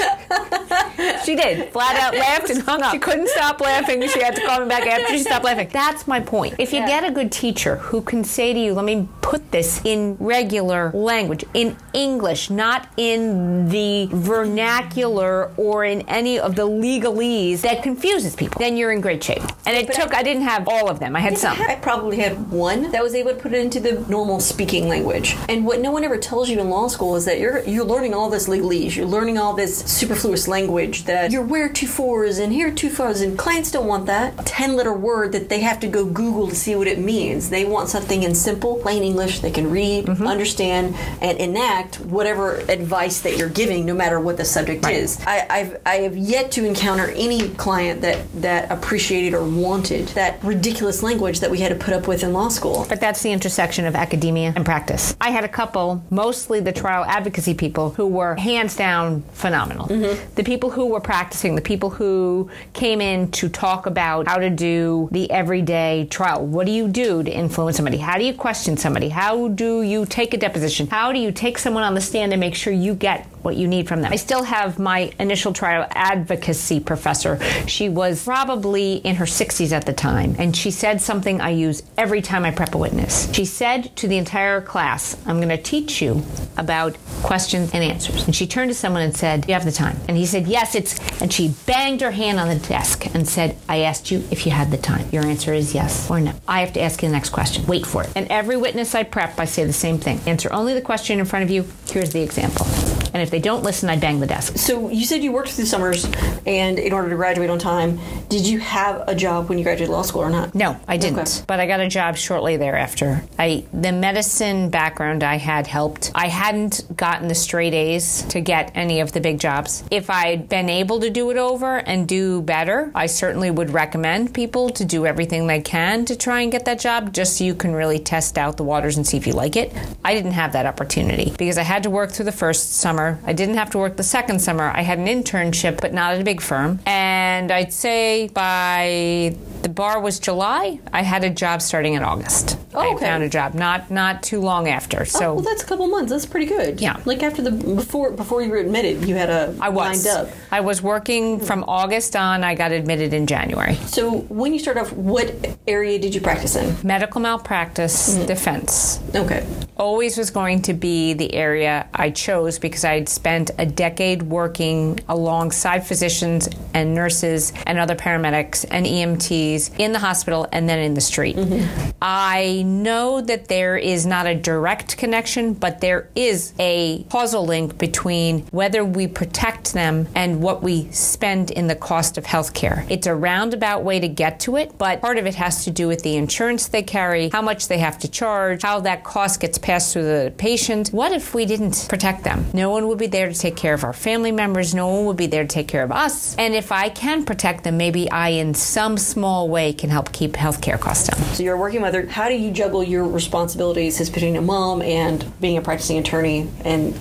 She 1.25 1.37
did. 1.37 1.70
Flat 1.73 1.97
out 1.97 2.14
laughed 2.14 2.50
and 2.50 2.62
hung 2.62 2.82
up. 2.82 2.93
She 2.93 2.99
couldn't 2.99 3.29
stop 3.29 3.61
laughing. 3.61 4.06
She 4.08 4.23
had 4.23 4.37
to 4.37 4.43
call 4.47 4.61
me 4.61 4.69
back 4.69 4.87
after 4.87 5.08
she 5.12 5.20
stopped 5.20 5.44
laughing. 5.44 5.69
That's 5.73 6.06
my 6.06 6.20
point. 6.20 6.55
If 6.58 6.73
you 6.73 6.81
Yeah. 6.81 6.87
get 6.87 7.05
a 7.05 7.11
good 7.11 7.32
teacher 7.32 7.76
who 7.76 8.00
can 8.02 8.25
say 8.25 8.52
to 8.52 8.58
you, 8.58 8.75
let 8.85 8.99
me 8.99 9.09
put 9.23 9.51
this 9.51 9.81
in 9.85 10.17
regular 10.21 10.91
language, 10.93 11.45
in 11.55 11.77
English, 11.93 12.51
not 12.51 12.89
in 12.97 13.69
the 13.69 14.07
vernacular 14.13 15.51
or 15.57 15.85
in 15.85 16.03
any 16.03 16.39
of 16.39 16.57
the 16.57 16.69
legalese 16.69 17.63
that 17.63 17.83
confuses 17.83 18.37
people, 18.37 18.59
then 18.59 18.77
you're 18.77 18.93
in 18.93 19.01
great 19.01 19.25
shape. 19.25 19.43
And 19.67 19.77
it 19.77 19.93
took, 19.93 20.15
I, 20.15 20.23
didn't 20.23 20.43
have 20.43 20.69
all 20.69 20.91
of 20.91 21.01
them. 21.01 21.17
I 21.17 21.21
had 21.21 21.39
some. 21.39 21.59
I 21.61 21.77
probably 21.77 22.19
had 22.19 22.51
one 22.51 22.91
that 22.93 23.03
was 23.03 23.15
able 23.15 23.31
to 23.31 23.37
put 23.37 23.53
it 23.53 23.61
into 23.61 23.81
the 23.81 24.01
normal 24.09 24.41
speaking 24.41 24.89
language. 24.89 25.37
And 25.49 25.65
what 25.65 25.81
no 25.81 25.91
one 25.91 26.05
ever 26.05 26.19
tells 26.19 26.51
you 26.51 26.61
in 26.61 26.69
law 26.69 26.89
school 26.89 27.17
is 27.17 27.25
that 27.25 27.39
you're 27.39 27.63
you're 27.65 27.85
learning 27.85 28.15
all 28.15 28.31
this 28.31 28.49
legalese. 28.49 28.97
You're 28.97 29.07
learning 29.07 29.39
all 29.39 29.55
this 29.55 29.79
superfluous 29.79 30.49
language 30.49 31.05
that 31.05 31.31
you're 31.31 31.43
where 31.43 31.69
to 31.69 31.87
fours 31.87 32.39
and 32.39 32.53
here 32.53 32.71
to 32.73 32.91
fours 32.91 33.21
and 33.21 33.39
clients 33.39 33.71
don't 33.71 33.87
want 33.87 34.07
that. 34.07 34.45
Ten 34.47 34.77
letter 34.77 34.93
word 34.93 35.33
that 35.33 35.49
they 35.49 35.61
have 35.61 35.81
to 35.81 35.87
go 35.87 36.05
Google 36.05 36.49
to 36.49 36.55
see 36.55 36.75
what 36.77 36.87
it 36.87 36.99
means. 36.99 37.51
They 37.51 37.65
want 37.65 37.89
something 37.89 38.23
in 38.23 38.35
simple, 38.35 38.74
plain 38.76 39.03
English 39.03 39.41
they 39.41 39.50
can 39.50 39.71
read, 39.71 40.06
mm-hmm. 40.06 40.26
understand, 40.26 40.94
and 41.21 41.38
enact 41.38 42.00
whatever 42.00 42.56
advice 42.69 43.21
that 43.21 43.37
you're 43.37 43.49
giving, 43.49 43.85
no 43.85 43.94
matter 43.94 44.21
what 44.21 44.37
the 44.37 44.44
subject 44.44 44.87
is. 44.88 45.21
I, 45.26 45.47
I've 45.49 45.81
I 45.87 45.94
have 45.97 46.17
yet 46.17 46.50
to 46.53 46.65
encounter 46.65 47.09
any 47.11 47.49
client 47.50 48.00
that 48.03 48.25
that 48.41 48.71
appreciated 48.71 49.35
or 49.35 49.44
wanted 49.44 50.09
that 50.09 50.43
ridiculous 50.43 51.03
language 51.03 51.41
that 51.41 51.50
we 51.50 51.59
had 51.59 51.69
to 51.71 51.85
put 51.85 51.94
up 51.94 52.09
with 52.09 52.23
in 52.23 52.32
law 52.32 52.49
school. 52.49 52.87
But 52.88 53.00
that's 53.00 53.23
the 53.23 53.32
intersection 53.32 53.87
of 53.87 53.94
academia 53.94 54.53
and 54.55 54.65
practice. 54.65 55.17
I 55.21 55.31
had 55.31 55.44
a 55.44 55.49
couple, 55.49 56.03
mostly 56.11 56.61
the 56.61 56.73
trial 56.73 57.05
advocacy 57.05 57.55
people, 57.55 57.91
who 57.91 58.06
were 58.06 58.35
hands 58.37 58.76
down 58.76 59.23
phenomenal. 59.32 59.87
Mm-hmm. 59.87 60.35
The 60.35 60.44
people 60.44 60.71
who 60.71 60.87
were 60.87 61.00
practicing, 61.00 61.55
the 61.55 61.62
people 61.62 61.91
who 61.91 62.50
came 62.73 63.00
in 63.00 63.31
to 63.32 63.49
talk 63.49 63.87
about 63.87 64.26
how 64.26 64.38
to 64.38 64.50
do 64.50 65.09
the 65.12 65.31
everyday 65.31 66.06
trial. 66.11 66.44
What 66.44 66.67
do 66.67 66.73
you 66.73 66.88
do 66.88 67.23
to 67.23 67.31
influence 67.31 67.76
somebody? 67.76 67.99
How 67.99 68.19
do 68.19 68.25
you 68.25 68.35
question 68.64 68.78
somebody? 68.78 69.11
How 69.11 69.49
do 69.49 69.82
you 69.82 70.06
take 70.06 70.32
a 70.32 70.38
deposition? 70.38 70.87
How 70.87 71.12
do 71.12 71.19
you 71.19 71.31
take 71.32 71.58
someone 71.58 71.82
on 71.82 71.94
the 71.94 72.00
stand 72.00 72.32
and 72.32 72.40
make 72.40 72.55
sure 72.55 72.72
you 72.72 72.94
get 72.94 73.26
what 73.44 73.56
you 73.56 73.69
need 73.69 73.87
from 73.88 74.02
them? 74.02 74.12
I 74.12 74.17
still 74.17 74.43
have 74.43 74.79
my 74.79 75.12
initial 75.19 75.52
trial 75.52 75.87
advocacy 75.91 76.81
professor. 76.81 77.38
She 77.67 77.88
was 77.88 78.25
probably 78.25 78.96
in 78.96 79.17
her 79.17 79.26
60s 79.26 79.73
at 79.73 79.87
the 79.87 79.93
time, 79.93 80.35
and 80.38 80.56
she 80.56 80.70
said 80.70 81.00
something 81.00 81.41
I 81.41 81.50
use 81.50 81.82
every 81.96 82.23
time 82.23 82.44
I 82.44 82.50
prep 82.50 82.75
a 82.75 82.79
witness. 82.79 83.32
She 83.32 83.44
said 83.44 83.94
to 83.96 84.08
the 84.08 84.17
entire 84.17 84.61
class, 84.61 85.17
I'm 85.26 85.37
going 85.37 85.49
to 85.49 85.62
teach 85.62 86.00
you 86.00 86.23
about 86.56 86.96
questions 87.23 87.70
and 87.73 87.82
answers. 87.82 88.25
And 88.26 88.35
she 88.35 88.46
turned 88.46 88.70
to 88.70 88.75
someone 88.75 89.02
and 89.02 89.17
said, 89.17 89.42
Do 89.42 89.49
You 89.49 89.54
have 89.54 89.64
the 89.64 89.73
time. 89.73 89.97
And 90.09 90.16
he 90.16 90.26
said, 90.26 90.47
Yes, 90.47 90.75
it's. 90.75 90.99
And 91.21 91.33
she 91.33 91.54
banged 91.66 92.00
her 92.00 92.11
hand 92.11 92.38
on 92.38 92.49
the 92.49 92.59
desk 92.59 93.07
and 93.14 93.26
said, 93.28 93.57
I 93.69 93.80
asked 93.80 94.11
you 94.11 94.25
if 94.30 94.47
you 94.47 94.52
had 94.52 94.71
the 94.71 94.76
time. 94.76 95.09
Your 95.12 95.25
answer 95.25 95.52
is 95.52 95.75
yes 95.75 96.11
or 96.11 96.21
no. 96.21 96.33
I 96.47 96.61
have 96.61 96.73
to 96.75 96.80
ask 96.80 97.02
you 97.02 97.09
the 97.09 97.12
next 97.12 97.30
question. 97.30 97.66
Wait 97.66 97.87
for 97.87 98.04
it. 98.04 98.11
And 98.14 98.26
every 98.28 98.57
witness 98.57 98.95
I 98.95 99.02
prep, 99.02 99.38
I 99.38 99.45
say 99.45 99.64
the 99.64 99.73
same 99.73 99.99
thing. 99.99 100.21
Answer 100.26 100.52
only 100.52 100.75
the 100.75 100.83
question 100.83 101.19
in 101.19 101.25
front 101.25 101.45
of 101.45 101.50
you. 101.50 101.66
Here's 101.90 102.12
the 102.12 102.23
example. 102.23 102.66
And 103.14 103.23
if 103.23 103.30
they 103.30 103.38
don't 103.38 103.62
listen, 103.62 103.88
I 103.88 103.97
bang 103.97 104.18
the 104.18 104.26
desk. 104.26 104.59
So 104.59 104.90
you 104.90 105.04
said 105.04 105.23
you 105.23 105.30
worked 105.30 105.50
through 105.50 105.66
summers, 105.66 106.04
and 106.47 106.80
in 106.80 106.92
order 106.92 107.09
to 107.09 107.14
graduate 107.14 107.49
on 107.49 107.61
time, 107.61 108.00
did 108.28 108.44
you 108.44 108.59
have 108.59 109.04
a 109.06 109.14
job 109.14 109.49
when 109.49 109.56
you 109.56 109.62
graduated 109.62 109.92
law 109.92 110.02
school 110.02 110.23
or 110.23 110.30
not? 110.30 110.52
No, 110.52 110.76
I 110.88 110.97
didn't. 110.97 111.21
Okay. 111.21 111.44
But 111.47 111.61
I 111.61 111.66
got 111.68 111.78
a 111.78 111.88
job 111.88 112.16
shortly 112.16 112.56
thereafter. 112.56 113.23
I 113.38 113.64
the 113.73 113.92
medicine 113.92 114.68
background 114.68 115.23
I 115.23 115.37
had 115.37 115.68
helped. 115.68 116.11
I 116.14 116.26
hadn't 116.26 116.97
gotten 116.97 117.28
the 117.28 117.37
straight 117.37 117.73
A's 117.73 118.23
to 118.30 118.40
get 118.40 118.73
any 118.75 118.99
of 118.99 119.12
the 119.12 119.21
big 119.21 119.38
jobs. 119.38 119.85
If 119.92 120.11
I'd 120.11 120.49
been 120.49 120.68
able 120.68 120.99
to 121.00 121.11
do 121.11 121.30
it 121.30 121.37
over 121.37 121.76
and 121.76 122.09
do 122.09 122.42
better, 122.42 122.90
I 122.97 123.06
certainly 123.06 123.50
would 123.50 123.71
recommend 123.71 124.35
people 124.35 124.71
to 124.71 124.85
do 124.85 125.06
everything 125.06 125.47
they 125.47 125.61
can 125.61 126.04
to 126.06 126.16
try 126.16 126.40
and 126.40 126.50
get 126.50 126.64
that 126.64 126.80
job 126.80 127.12
just 127.12 127.37
so 127.37 127.44
you 127.44 127.54
can 127.54 127.75
really 127.75 128.00
test 128.00 128.38
out 128.38 128.56
the 128.56 128.64
waters 128.64 128.97
and 128.97 129.06
see 129.06 129.16
if 129.16 129.25
you 129.25 129.35
like 129.35 129.54
it. 129.54 129.73
I 130.04 130.14
didn't 130.14 130.33
have 130.33 130.54
that 130.54 130.66
opportunity 130.66 131.33
because 131.38 131.59
I 131.59 131.62
had 131.62 131.85
to 131.85 131.90
work 131.90 132.11
through 132.11 132.25
the 132.25 132.33
first 132.33 132.75
summer. 132.75 133.03
I 133.25 133.32
didn't 133.32 133.56
have 133.56 133.70
to 133.70 133.78
work 133.78 133.96
the 133.96 134.02
second 134.02 134.40
summer. 134.40 134.73
I 134.75 134.82
had 134.82 134.99
an 134.99 135.06
internship, 135.06 135.80
but 135.80 135.92
not 135.92 136.14
at 136.14 136.20
a 136.20 136.25
big 136.25 136.40
firm. 136.40 136.80
And 136.87 137.50
I'd 137.50 137.73
say 137.73 138.28
by 138.28 139.37
the 139.64 139.71
bar 139.71 139.99
was 139.99 140.21
July, 140.21 140.78
I 140.92 141.02
had 141.02 141.25
a 141.25 141.30
job 141.30 141.62
starting 141.62 141.94
in 141.94 142.02
August. 142.02 142.59
Oh, 142.75 142.97
I 142.97 143.00
found 143.00 143.23
a 143.23 143.30
job 143.30 143.54
not 143.54 143.90
not 143.90 144.23
too 144.23 144.40
long 144.40 144.68
after. 144.68 145.00
Oh, 145.00 145.04
so 145.04 145.25
Oh, 145.25 145.35
well, 145.37 145.42
that's 145.42 145.62
a 145.62 145.66
couple 145.66 145.87
months. 145.87 146.12
That's 146.12 146.26
pretty 146.26 146.44
good. 146.44 146.83
Yeah. 146.83 147.00
Like 147.06 147.23
after 147.23 147.40
the 147.40 147.50
before 147.50 148.11
before 148.11 148.42
you 148.42 148.50
were 148.50 148.59
admitted, 148.59 149.09
you 149.09 149.14
had 149.14 149.30
a 149.30 149.56
I 149.61 149.71
was 149.71 150.04
lined 150.04 150.28
up. 150.28 150.35
I 150.50 150.61
was 150.61 150.83
working 150.83 151.40
from 151.40 151.64
August 151.66 152.14
on. 152.14 152.44
I 152.44 152.54
got 152.54 152.73
admitted 152.73 153.14
in 153.14 153.26
January. 153.26 153.76
So 153.87 154.18
when 154.28 154.52
you 154.52 154.59
started 154.59 154.80
off, 154.83 154.92
what 154.92 155.33
area 155.66 155.99
did 155.99 156.14
you 156.14 156.21
practice 156.21 156.56
in? 156.56 156.76
Medical 156.87 157.23
malpractice 157.23 158.18
mm. 158.18 158.26
defense. 158.26 159.00
Okay. 159.14 159.47
always 159.78 160.18
was 160.18 160.30
going 160.30 160.61
to 160.62 160.75
be 160.75 161.14
the 161.14 161.33
area 161.33 161.88
I 161.94 162.11
chose 162.11 162.59
because 162.59 162.85
I'd 162.85 163.09
spent 163.09 163.50
a 163.59 163.64
decade 163.64 164.23
working 164.25 165.00
alongside 165.09 165.87
physicians 165.87 166.50
and 166.75 166.94
nurses 166.94 167.52
and 167.66 167.78
other 167.78 167.97
paramedics 167.97 168.66
and 168.71 168.85
EMTs 168.85 169.53
employees 169.54 169.70
in 169.78 169.92
the 169.92 169.99
hospital 169.99 170.46
and 170.52 170.68
then 170.68 170.78
in 170.78 170.94
the 170.94 171.00
street. 171.00 171.37
Mm-hmm. 171.37 171.90
I 172.02 172.62
know 172.66 173.20
that 173.20 173.49
there 173.49 173.76
is 173.76 174.06
not 174.06 174.26
a 174.26 174.34
direct 174.34 174.96
connection, 174.96 175.54
but 175.54 175.80
there 175.80 176.08
is 176.14 176.52
a 176.58 177.04
causal 177.11 177.46
link 177.46 177.78
between 177.78 178.40
whether 178.50 178.84
we 178.84 179.06
protect 179.06 179.73
them 179.73 180.08
and 180.14 180.42
what 180.42 180.62
we 180.62 180.90
spend 180.90 181.50
in 181.50 181.66
the 181.68 181.76
cost 181.76 182.18
of 182.18 182.26
health 182.26 182.54
care. 182.54 182.84
It's 182.88 183.06
a 183.06 183.14
roundabout 183.14 183.84
way 183.84 184.00
to 184.00 184.08
get 184.08 184.40
to 184.40 184.56
it, 184.56 184.76
but 184.78 185.00
part 185.00 185.18
of 185.18 185.26
it 185.26 185.34
has 185.37 185.64
to 185.64 185.70
do 185.70 185.88
with 185.88 186.02
the 186.02 186.16
insurance 186.16 186.68
they 186.68 186.82
carry, 186.82 187.30
how 187.30 187.42
much 187.42 187.68
they 187.68 187.78
have 187.78 187.99
to 188.00 188.08
charge, 188.08 188.62
how 188.62 188.80
that 188.80 189.04
cost 189.04 189.40
gets 189.40 189.58
passed 189.58 189.92
through 189.92 190.04
the 190.04 190.32
patient. 190.37 190.88
What 190.88 191.12
if 191.12 191.34
we 191.34 191.46
didn't 191.46 191.87
protect 191.88 192.25
them? 192.25 192.46
No 192.52 192.70
one 192.70 192.87
would 192.88 192.99
be 192.99 193.06
there 193.06 193.28
to 193.28 193.34
take 193.34 193.56
care 193.56 193.75
of 193.75 193.84
our 193.84 193.92
family 193.92 194.32
members, 194.32 194.75
no 194.75 194.88
one 194.88 195.06
would 195.06 195.16
be 195.16 195.26
there 195.26 195.42
to 195.42 195.49
take 195.49 195.68
care 195.68 195.84
of 195.84 195.92
us. 195.92 196.34
And 196.37 196.54
if 196.54 196.73
I 196.73 196.88
can 196.88 197.25
protect 197.25 197.64
them, 197.64 197.76
maybe 197.76 198.11
I, 198.11 198.30
in 198.30 198.54
some 198.54 198.96
small 198.99 199.44
way, 199.49 199.73
can 199.73 199.91
help 199.91 200.13
keep 200.13 200.33
healthcare 200.33 200.79
costs 200.79 201.09
down. 201.09 201.21
So 201.35 201.43
you're 201.43 201.55
a 201.55 201.59
working 201.59 201.81
mother. 201.81 202.07
How 202.07 202.29
do 202.29 202.35
you 202.35 202.51
juggle 202.51 202.83
your 202.83 203.07
responsibilities 203.07 204.01
as 204.01 204.11
between 204.11 204.37
a 204.37 204.43
mom 204.43 204.83
and 204.83 205.25
being 205.41 205.57
a 205.57 205.63
practicing 205.63 205.99
attorney 205.99 206.49
and 206.65 206.95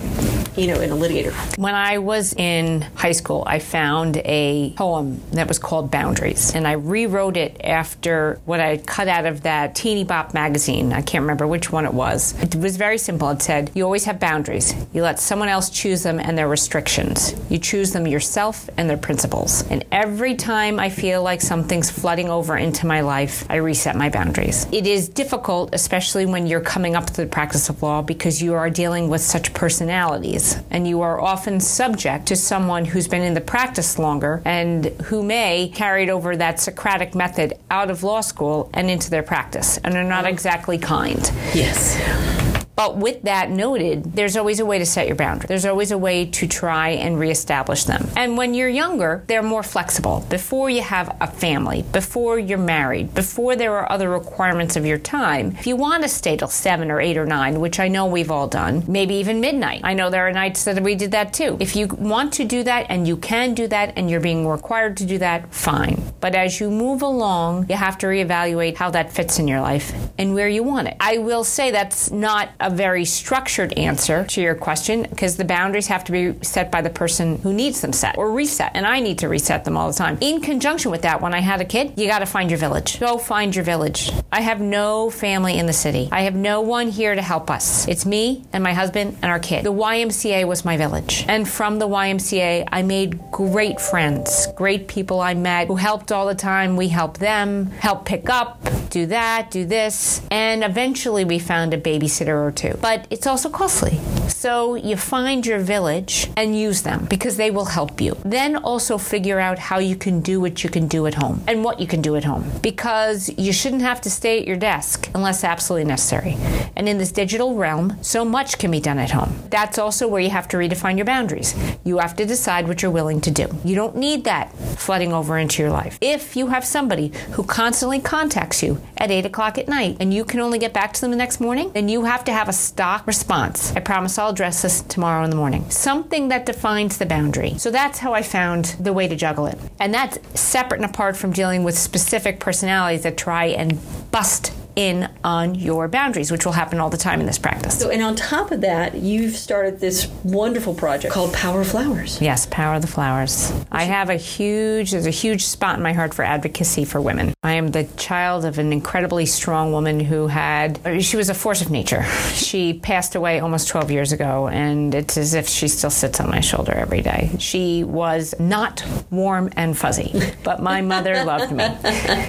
you 0.56 0.68
know, 0.68 0.80
in 0.80 0.90
a 0.90 0.94
litigator. 0.94 1.32
When 1.58 1.74
I 1.74 1.98
was 1.98 2.32
in 2.34 2.82
high 2.94 3.12
school, 3.12 3.44
I 3.46 3.58
found 3.58 4.18
a 4.18 4.72
poem 4.76 5.20
that 5.32 5.48
was 5.48 5.58
called 5.58 5.90
Boundaries, 5.90 6.54
and 6.54 6.66
I 6.66 6.72
rewrote 6.72 7.36
it 7.36 7.60
after 7.64 8.40
what 8.44 8.60
I 8.60 8.78
cut 8.78 9.08
out 9.08 9.26
of 9.26 9.42
that 9.42 9.74
Teeny 9.74 10.04
Bop 10.04 10.34
magazine. 10.34 10.92
I 10.92 11.02
can't 11.02 11.22
remember 11.22 11.46
which 11.46 11.72
one 11.72 11.84
it 11.84 11.94
was. 11.94 12.40
It 12.40 12.54
was 12.54 12.76
very 12.76 12.98
simple. 12.98 13.30
It 13.30 13.42
said, 13.42 13.70
You 13.74 13.84
always 13.84 14.04
have 14.04 14.20
boundaries. 14.20 14.74
You 14.92 15.02
let 15.02 15.18
someone 15.18 15.48
else 15.48 15.70
choose 15.70 16.02
them 16.02 16.20
and 16.20 16.38
their 16.38 16.48
restrictions. 16.48 17.34
You 17.50 17.58
choose 17.58 17.92
them 17.92 18.06
yourself 18.06 18.68
and 18.76 18.88
their 18.88 18.96
principles. 18.96 19.68
And 19.70 19.84
every 19.90 20.34
time 20.34 20.78
I 20.78 20.88
feel 20.88 21.22
like 21.22 21.40
something's 21.40 21.90
flooding 21.90 22.28
over 22.28 22.56
into 22.56 22.86
my 22.86 23.00
life, 23.00 23.44
I 23.50 23.56
reset 23.56 23.96
my 23.96 24.08
boundaries. 24.08 24.66
It 24.70 24.86
is 24.86 25.08
difficult, 25.08 25.70
especially 25.74 26.26
when 26.26 26.46
you're 26.46 26.60
coming 26.60 26.94
up 26.94 27.06
to 27.06 27.12
the 27.14 27.26
practice 27.26 27.68
of 27.68 27.82
law, 27.82 28.02
because 28.02 28.42
you 28.42 28.54
are 28.54 28.70
dealing 28.70 29.08
with 29.08 29.20
such 29.20 29.52
personalities 29.54 30.43
and 30.70 30.86
you 30.86 31.00
are 31.00 31.20
often 31.20 31.60
subject 31.60 32.26
to 32.26 32.36
someone 32.36 32.84
who's 32.84 33.08
been 33.08 33.22
in 33.22 33.34
the 33.34 33.40
practice 33.40 33.98
longer 33.98 34.42
and 34.44 34.86
who 35.06 35.22
may 35.22 35.68
carried 35.74 36.10
over 36.10 36.36
that 36.36 36.60
Socratic 36.60 37.14
method 37.14 37.54
out 37.70 37.90
of 37.90 38.02
law 38.02 38.20
school 38.20 38.70
and 38.74 38.90
into 38.90 39.10
their 39.10 39.22
practice 39.22 39.78
and 39.78 39.94
are 39.94 40.04
not 40.04 40.24
oh. 40.24 40.28
exactly 40.28 40.78
kind. 40.78 41.30
Yes. 41.54 42.53
But 42.76 42.96
with 42.96 43.22
that 43.22 43.50
noted, 43.50 44.14
there's 44.14 44.36
always 44.36 44.60
a 44.60 44.66
way 44.66 44.78
to 44.78 44.86
set 44.86 45.06
your 45.06 45.16
boundary. 45.16 45.46
There's 45.46 45.64
always 45.64 45.90
a 45.90 45.98
way 45.98 46.26
to 46.26 46.46
try 46.48 46.90
and 46.90 47.18
reestablish 47.18 47.84
them. 47.84 48.08
And 48.16 48.36
when 48.36 48.54
you're 48.54 48.68
younger, 48.68 49.22
they're 49.28 49.42
more 49.42 49.62
flexible. 49.62 50.26
Before 50.28 50.68
you 50.68 50.82
have 50.82 51.16
a 51.20 51.26
family, 51.26 51.84
before 51.92 52.38
you're 52.38 52.58
married, 52.58 53.14
before 53.14 53.54
there 53.54 53.76
are 53.76 53.90
other 53.90 54.10
requirements 54.10 54.76
of 54.76 54.84
your 54.84 54.98
time, 54.98 55.54
if 55.58 55.66
you 55.66 55.76
want 55.76 56.02
to 56.02 56.08
stay 56.08 56.36
till 56.36 56.48
seven 56.48 56.90
or 56.90 57.00
eight 57.00 57.16
or 57.16 57.26
nine, 57.26 57.60
which 57.60 57.78
I 57.78 57.88
know 57.88 58.06
we've 58.06 58.30
all 58.30 58.48
done, 58.48 58.82
maybe 58.88 59.14
even 59.14 59.40
midnight. 59.40 59.82
I 59.84 59.94
know 59.94 60.10
there 60.10 60.26
are 60.26 60.32
nights 60.32 60.64
that 60.64 60.82
we 60.82 60.94
did 60.94 61.12
that 61.12 61.32
too. 61.32 61.56
If 61.60 61.76
you 61.76 61.86
want 61.86 62.32
to 62.34 62.44
do 62.44 62.62
that 62.64 62.86
and 62.88 63.06
you 63.06 63.16
can 63.16 63.54
do 63.54 63.68
that 63.68 63.92
and 63.96 64.10
you're 64.10 64.20
being 64.20 64.48
required 64.48 64.96
to 64.98 65.04
do 65.04 65.18
that, 65.18 65.52
fine. 65.54 66.02
But 66.20 66.34
as 66.34 66.58
you 66.58 66.70
move 66.70 67.02
along, 67.02 67.66
you 67.68 67.76
have 67.76 67.98
to 67.98 68.06
reevaluate 68.06 68.76
how 68.76 68.90
that 68.90 69.12
fits 69.12 69.38
in 69.38 69.46
your 69.46 69.60
life 69.60 69.92
and 70.18 70.34
where 70.34 70.48
you 70.48 70.62
want 70.62 70.88
it. 70.88 70.96
I 70.98 71.18
will 71.18 71.44
say 71.44 71.70
that's 71.70 72.10
not 72.10 72.50
a 72.64 72.70
very 72.70 73.04
structured 73.04 73.72
answer 73.74 74.24
to 74.24 74.40
your 74.40 74.54
question 74.54 75.02
because 75.02 75.36
the 75.36 75.44
boundaries 75.44 75.86
have 75.86 76.02
to 76.04 76.12
be 76.12 76.34
set 76.42 76.70
by 76.70 76.80
the 76.80 76.90
person 76.90 77.38
who 77.38 77.52
needs 77.52 77.82
them 77.82 77.92
set 77.92 78.16
or 78.16 78.32
reset. 78.32 78.72
And 78.74 78.86
I 78.86 79.00
need 79.00 79.18
to 79.18 79.28
reset 79.28 79.64
them 79.64 79.76
all 79.76 79.88
the 79.88 79.96
time. 79.96 80.16
In 80.20 80.40
conjunction 80.40 80.90
with 80.90 81.02
that, 81.02 81.20
when 81.20 81.34
I 81.34 81.40
had 81.40 81.60
a 81.60 81.64
kid, 81.64 81.92
you 81.96 82.06
got 82.06 82.20
to 82.20 82.26
find 82.26 82.50
your 82.50 82.58
village. 82.58 82.98
Go 82.98 83.18
find 83.18 83.54
your 83.54 83.64
village. 83.64 84.10
I 84.32 84.40
have 84.40 84.60
no 84.60 85.10
family 85.10 85.58
in 85.58 85.66
the 85.66 85.72
city. 85.72 86.08
I 86.10 86.22
have 86.22 86.34
no 86.34 86.62
one 86.62 86.88
here 86.88 87.14
to 87.14 87.22
help 87.22 87.50
us. 87.50 87.86
It's 87.86 88.06
me 88.06 88.44
and 88.52 88.64
my 88.64 88.72
husband 88.72 89.18
and 89.22 89.30
our 89.30 89.38
kid. 89.38 89.64
The 89.64 89.72
YMCA 89.72 90.46
was 90.46 90.64
my 90.64 90.78
village. 90.78 91.24
And 91.28 91.46
from 91.46 91.78
the 91.78 91.86
YMCA, 91.86 92.68
I 92.72 92.82
made 92.82 93.20
great 93.30 93.78
friends, 93.80 94.46
great 94.56 94.88
people 94.88 95.20
I 95.20 95.34
met 95.34 95.68
who 95.68 95.76
helped 95.76 96.12
all 96.12 96.26
the 96.26 96.34
time. 96.34 96.76
We 96.76 96.88
helped 96.88 97.20
them, 97.20 97.66
help 97.66 98.06
pick 98.06 98.30
up, 98.30 98.66
do 98.88 99.06
that, 99.06 99.50
do 99.50 99.66
this. 99.66 100.22
And 100.30 100.64
eventually 100.64 101.24
we 101.24 101.38
found 101.38 101.74
a 101.74 101.80
babysitter 101.80 102.46
or 102.46 102.52
two. 102.56 102.78
But 102.80 103.06
it's 103.10 103.26
also 103.26 103.48
costly. 103.48 104.00
So 104.28 104.74
you 104.74 104.96
find 104.96 105.46
your 105.46 105.58
village 105.58 106.30
and 106.36 106.58
use 106.58 106.82
them 106.82 107.06
because 107.06 107.36
they 107.36 107.50
will 107.50 107.64
help 107.64 108.00
you. 108.00 108.16
Then 108.24 108.56
also 108.56 108.98
figure 108.98 109.40
out 109.40 109.58
how 109.58 109.78
you 109.78 109.96
can 109.96 110.20
do 110.20 110.40
what 110.40 110.62
you 110.62 110.70
can 110.70 110.86
do 110.86 111.06
at 111.06 111.14
home 111.14 111.42
and 111.46 111.64
what 111.64 111.80
you 111.80 111.86
can 111.86 112.02
do 112.02 112.16
at 112.16 112.24
home 112.24 112.50
because 112.62 113.30
you 113.38 113.52
shouldn't 113.52 113.82
have 113.82 114.00
to 114.02 114.10
stay 114.10 114.38
at 114.38 114.46
your 114.46 114.56
desk 114.56 115.10
unless 115.14 115.44
absolutely 115.44 115.88
necessary. 115.88 116.36
And 116.76 116.88
in 116.88 116.98
this 116.98 117.12
digital 117.12 117.54
realm, 117.54 117.96
so 118.02 118.24
much 118.24 118.58
can 118.58 118.70
be 118.70 118.80
done 118.80 118.98
at 118.98 119.12
home. 119.12 119.34
That's 119.50 119.78
also 119.78 120.06
where 120.08 120.20
you 120.20 120.30
have 120.30 120.48
to 120.48 120.56
redefine 120.56 120.96
your 120.96 121.06
boundaries. 121.06 121.54
You 121.84 121.98
have 121.98 122.16
to 122.16 122.26
decide 122.26 122.68
what 122.68 122.82
you're 122.82 122.90
willing 122.90 123.20
to 123.22 123.30
do. 123.30 123.46
You 123.64 123.74
don't 123.74 123.96
need 123.96 124.24
that 124.24 124.54
flooding 124.78 125.12
over 125.12 125.38
into 125.38 125.62
your 125.62 125.70
life. 125.70 125.96
If 126.00 126.36
you 126.36 126.48
have 126.48 126.64
somebody 126.64 127.12
who 127.32 127.44
constantly 127.44 128.00
contacts 128.00 128.62
you 128.62 128.80
at 128.98 129.10
8 129.10 129.26
o'clock 129.26 129.58
at 129.58 129.68
night 129.68 129.96
and 130.00 130.12
you 130.12 130.24
can 130.24 130.40
only 130.40 130.58
get 130.58 130.72
back 130.72 130.92
to 130.92 131.00
them 131.00 131.10
the 131.10 131.16
next 131.16 131.40
morning, 131.40 131.72
then 131.72 131.88
you 131.88 132.04
have 132.04 132.24
to 132.24 132.32
have 132.32 132.43
a 132.48 132.52
stock 132.52 133.06
response. 133.06 133.72
I 133.74 133.80
promise 133.80 134.18
I'll 134.18 134.30
address 134.30 134.62
this 134.62 134.82
tomorrow 134.82 135.24
in 135.24 135.30
the 135.30 135.36
morning. 135.36 135.68
Something 135.70 136.28
that 136.28 136.46
defines 136.46 136.98
the 136.98 137.06
boundary. 137.06 137.58
So 137.58 137.70
that's 137.70 137.98
how 137.98 138.14
I 138.14 138.22
found 138.22 138.76
the 138.80 138.92
way 138.92 139.08
to 139.08 139.16
juggle 139.16 139.46
it. 139.46 139.58
And 139.78 139.92
that's 139.92 140.18
separate 140.38 140.80
and 140.80 140.90
apart 140.90 141.16
from 141.16 141.32
dealing 141.32 141.64
with 141.64 141.76
specific 141.76 142.40
personalities 142.40 143.02
that 143.02 143.16
try 143.16 143.46
and 143.46 143.78
bust 144.10 144.52
in 144.76 145.08
on 145.22 145.54
your 145.54 145.88
boundaries, 145.88 146.30
which 146.30 146.44
will 146.44 146.52
happen 146.52 146.80
all 146.80 146.90
the 146.90 146.96
time 146.96 147.20
in 147.20 147.26
this 147.26 147.38
practice. 147.38 147.78
So, 147.78 147.90
and 147.90 148.02
on 148.02 148.16
top 148.16 148.50
of 148.50 148.60
that, 148.62 148.94
you've 148.94 149.36
started 149.36 149.80
this 149.80 150.06
wonderful 150.24 150.74
project 150.74 151.12
called 151.12 151.32
Power 151.32 151.60
of 151.60 151.68
Flowers. 151.68 152.20
Yes, 152.20 152.46
Power 152.50 152.74
of 152.76 152.82
the 152.82 152.88
Flowers. 152.88 153.52
I 153.70 153.84
have 153.84 154.10
a 154.10 154.16
huge, 154.16 154.90
there's 154.90 155.06
a 155.06 155.10
huge 155.10 155.44
spot 155.44 155.76
in 155.76 155.82
my 155.82 155.92
heart 155.92 156.14
for 156.14 156.24
advocacy 156.24 156.84
for 156.84 157.00
women. 157.00 157.34
I 157.42 157.54
am 157.54 157.68
the 157.68 157.84
child 157.96 158.44
of 158.44 158.58
an 158.58 158.72
incredibly 158.72 159.26
strong 159.26 159.72
woman 159.72 160.00
who 160.00 160.26
had, 160.26 160.80
she 161.02 161.16
was 161.16 161.28
a 161.28 161.34
force 161.34 161.60
of 161.62 161.70
nature. 161.70 162.04
She 162.34 162.74
passed 162.74 163.14
away 163.14 163.40
almost 163.40 163.68
12 163.68 163.90
years 163.90 164.12
ago, 164.12 164.48
and 164.48 164.94
it's 164.94 165.16
as 165.16 165.34
if 165.34 165.48
she 165.48 165.66
still 165.66 165.90
sits 165.90 166.20
on 166.20 166.28
my 166.30 166.40
shoulder 166.40 166.72
every 166.72 167.00
day. 167.00 167.30
She 167.38 167.84
was 167.84 168.34
not 168.38 168.84
warm 169.10 169.50
and 169.56 169.76
fuzzy, 169.76 170.34
but 170.42 170.60
my 170.62 170.82
mother 170.82 171.24
loved 171.24 171.52
me. 171.52 171.64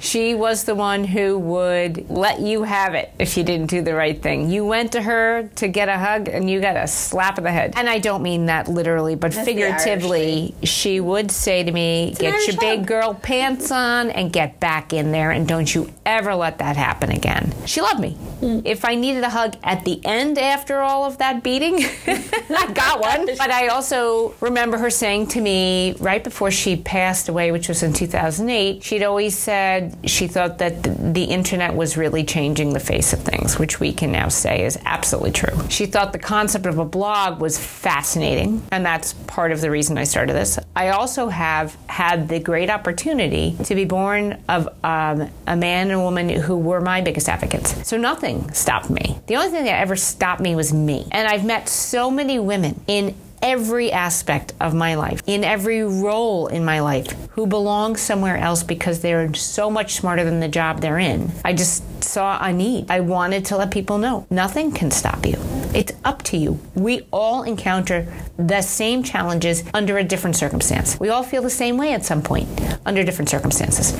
She 0.02 0.34
was 0.34 0.64
the 0.64 0.74
one 0.74 1.04
who 1.04 1.38
would 1.38 2.08
let 2.10 2.35
let 2.36 2.46
you 2.46 2.62
have 2.62 2.94
it 2.94 3.12
if 3.18 3.36
you 3.36 3.44
didn't 3.44 3.66
do 3.66 3.82
the 3.82 3.94
right 3.94 4.20
thing. 4.20 4.50
You 4.50 4.64
went 4.64 4.92
to 4.92 5.02
her 5.02 5.48
to 5.56 5.68
get 5.68 5.88
a 5.88 5.98
hug 5.98 6.28
and 6.28 6.48
you 6.48 6.60
got 6.60 6.76
a 6.76 6.86
slap 6.86 7.38
of 7.38 7.44
the 7.44 7.50
head. 7.50 7.74
And 7.76 7.88
I 7.88 7.98
don't 7.98 8.22
mean 8.22 8.46
that 8.46 8.68
literally, 8.68 9.14
but 9.14 9.32
That's 9.32 9.46
figuratively, 9.46 10.54
she 10.62 11.00
would 11.00 11.30
say 11.30 11.62
to 11.64 11.72
me, 11.72 12.10
it's 12.10 12.18
Get 12.18 12.46
your 12.46 12.56
big 12.58 12.86
girl 12.86 13.14
pants 13.14 13.70
on 13.70 14.10
and 14.10 14.32
get 14.32 14.60
back 14.60 14.92
in 14.92 15.12
there, 15.12 15.30
and 15.30 15.46
don't 15.46 15.72
you 15.74 15.92
ever 16.04 16.34
let 16.34 16.58
that 16.58 16.76
happen 16.76 17.10
again. 17.10 17.52
She 17.66 17.80
loved 17.80 18.00
me. 18.00 18.16
Mm. 18.40 18.62
If 18.64 18.84
I 18.84 18.94
needed 18.94 19.24
a 19.24 19.30
hug 19.30 19.56
at 19.62 19.84
the 19.84 20.04
end 20.04 20.38
after 20.38 20.80
all 20.80 21.04
of 21.04 21.18
that 21.18 21.42
beating, 21.42 21.76
I 22.06 22.72
got 22.72 23.00
one. 23.00 23.26
But 23.46 23.50
I 23.50 23.68
also 23.68 24.34
remember 24.40 24.78
her 24.78 24.90
saying 24.90 25.28
to 25.28 25.40
me 25.40 25.94
right 26.00 26.22
before 26.24 26.50
she 26.50 26.76
passed 26.76 27.28
away, 27.28 27.52
which 27.52 27.68
was 27.68 27.82
in 27.82 27.92
2008, 27.92 28.82
she'd 28.82 29.02
always 29.02 29.36
said 29.36 29.96
she 30.04 30.26
thought 30.26 30.58
that 30.58 30.82
the 30.82 31.24
internet 31.24 31.74
was 31.74 31.96
really 31.96 32.24
changing 32.24 32.72
the 32.72 32.80
face 32.80 33.12
of 33.12 33.20
things, 33.20 33.58
which 33.58 33.78
we 33.78 33.92
can 33.92 34.10
now 34.10 34.28
say 34.28 34.64
is 34.64 34.78
absolutely 34.84 35.32
true. 35.32 35.56
She 35.68 35.86
thought 35.86 36.12
the 36.12 36.18
concept 36.18 36.66
of 36.66 36.78
a 36.78 36.84
blog 36.84 37.40
was 37.40 37.58
fascinating, 37.58 38.62
and 38.72 38.84
that's 38.84 39.12
part 39.12 39.52
of 39.52 39.60
the 39.60 39.70
reason 39.70 39.98
I 39.98 40.04
started 40.04 40.34
this. 40.34 40.58
I 40.74 40.88
also 40.88 41.28
have 41.28 41.76
had 41.88 42.28
the 42.28 42.40
great 42.40 42.70
opportunity 42.70 43.56
to 43.64 43.74
be 43.74 43.84
born 43.84 44.42
of 44.48 44.68
um, 44.82 45.30
a 45.46 45.56
man 45.56 45.90
and 45.90 46.00
a 46.00 46.00
woman 46.00 46.28
who 46.28 46.56
were 46.56 46.80
my 46.80 47.00
biggest 47.00 47.28
advocates. 47.28 47.86
So 47.86 47.96
nothing 47.96 48.25
stopped 48.52 48.90
me. 48.90 49.18
The 49.26 49.36
only 49.36 49.50
thing 49.50 49.64
that 49.64 49.80
ever 49.80 49.96
stopped 49.96 50.40
me 50.40 50.54
was 50.54 50.72
me. 50.72 51.06
And 51.10 51.28
I've 51.28 51.44
met 51.44 51.68
so 51.68 52.10
many 52.10 52.38
women 52.38 52.80
in 52.86 53.14
every 53.42 53.92
aspect 53.92 54.52
of 54.60 54.74
my 54.74 54.94
life, 54.94 55.22
in 55.26 55.44
every 55.44 55.82
role 55.82 56.46
in 56.46 56.64
my 56.64 56.80
life, 56.80 57.06
who 57.30 57.46
belong 57.46 57.96
somewhere 57.96 58.36
else 58.36 58.62
because 58.62 59.00
they're 59.00 59.32
so 59.34 59.70
much 59.70 59.94
smarter 59.94 60.24
than 60.24 60.40
the 60.40 60.48
job 60.48 60.80
they're 60.80 60.98
in. 60.98 61.30
I 61.44 61.52
just 61.52 61.82
saw 62.02 62.38
a 62.42 62.52
need. 62.52 62.90
I 62.90 63.00
wanted 63.00 63.44
to 63.46 63.56
let 63.56 63.70
people 63.70 63.98
know 63.98 64.26
nothing 64.30 64.72
can 64.72 64.90
stop 64.90 65.26
you. 65.26 65.36
It's 65.74 65.92
up 66.04 66.22
to 66.24 66.36
you. 66.36 66.58
We 66.74 67.06
all 67.12 67.42
encounter 67.42 68.12
the 68.38 68.62
same 68.62 69.02
challenges 69.02 69.62
under 69.74 69.98
a 69.98 70.04
different 70.04 70.36
circumstance. 70.36 70.98
We 70.98 71.10
all 71.10 71.22
feel 71.22 71.42
the 71.42 71.50
same 71.50 71.76
way 71.76 71.92
at 71.92 72.04
some 72.04 72.22
point 72.22 72.48
under 72.86 73.04
different 73.04 73.28
circumstances. 73.28 73.92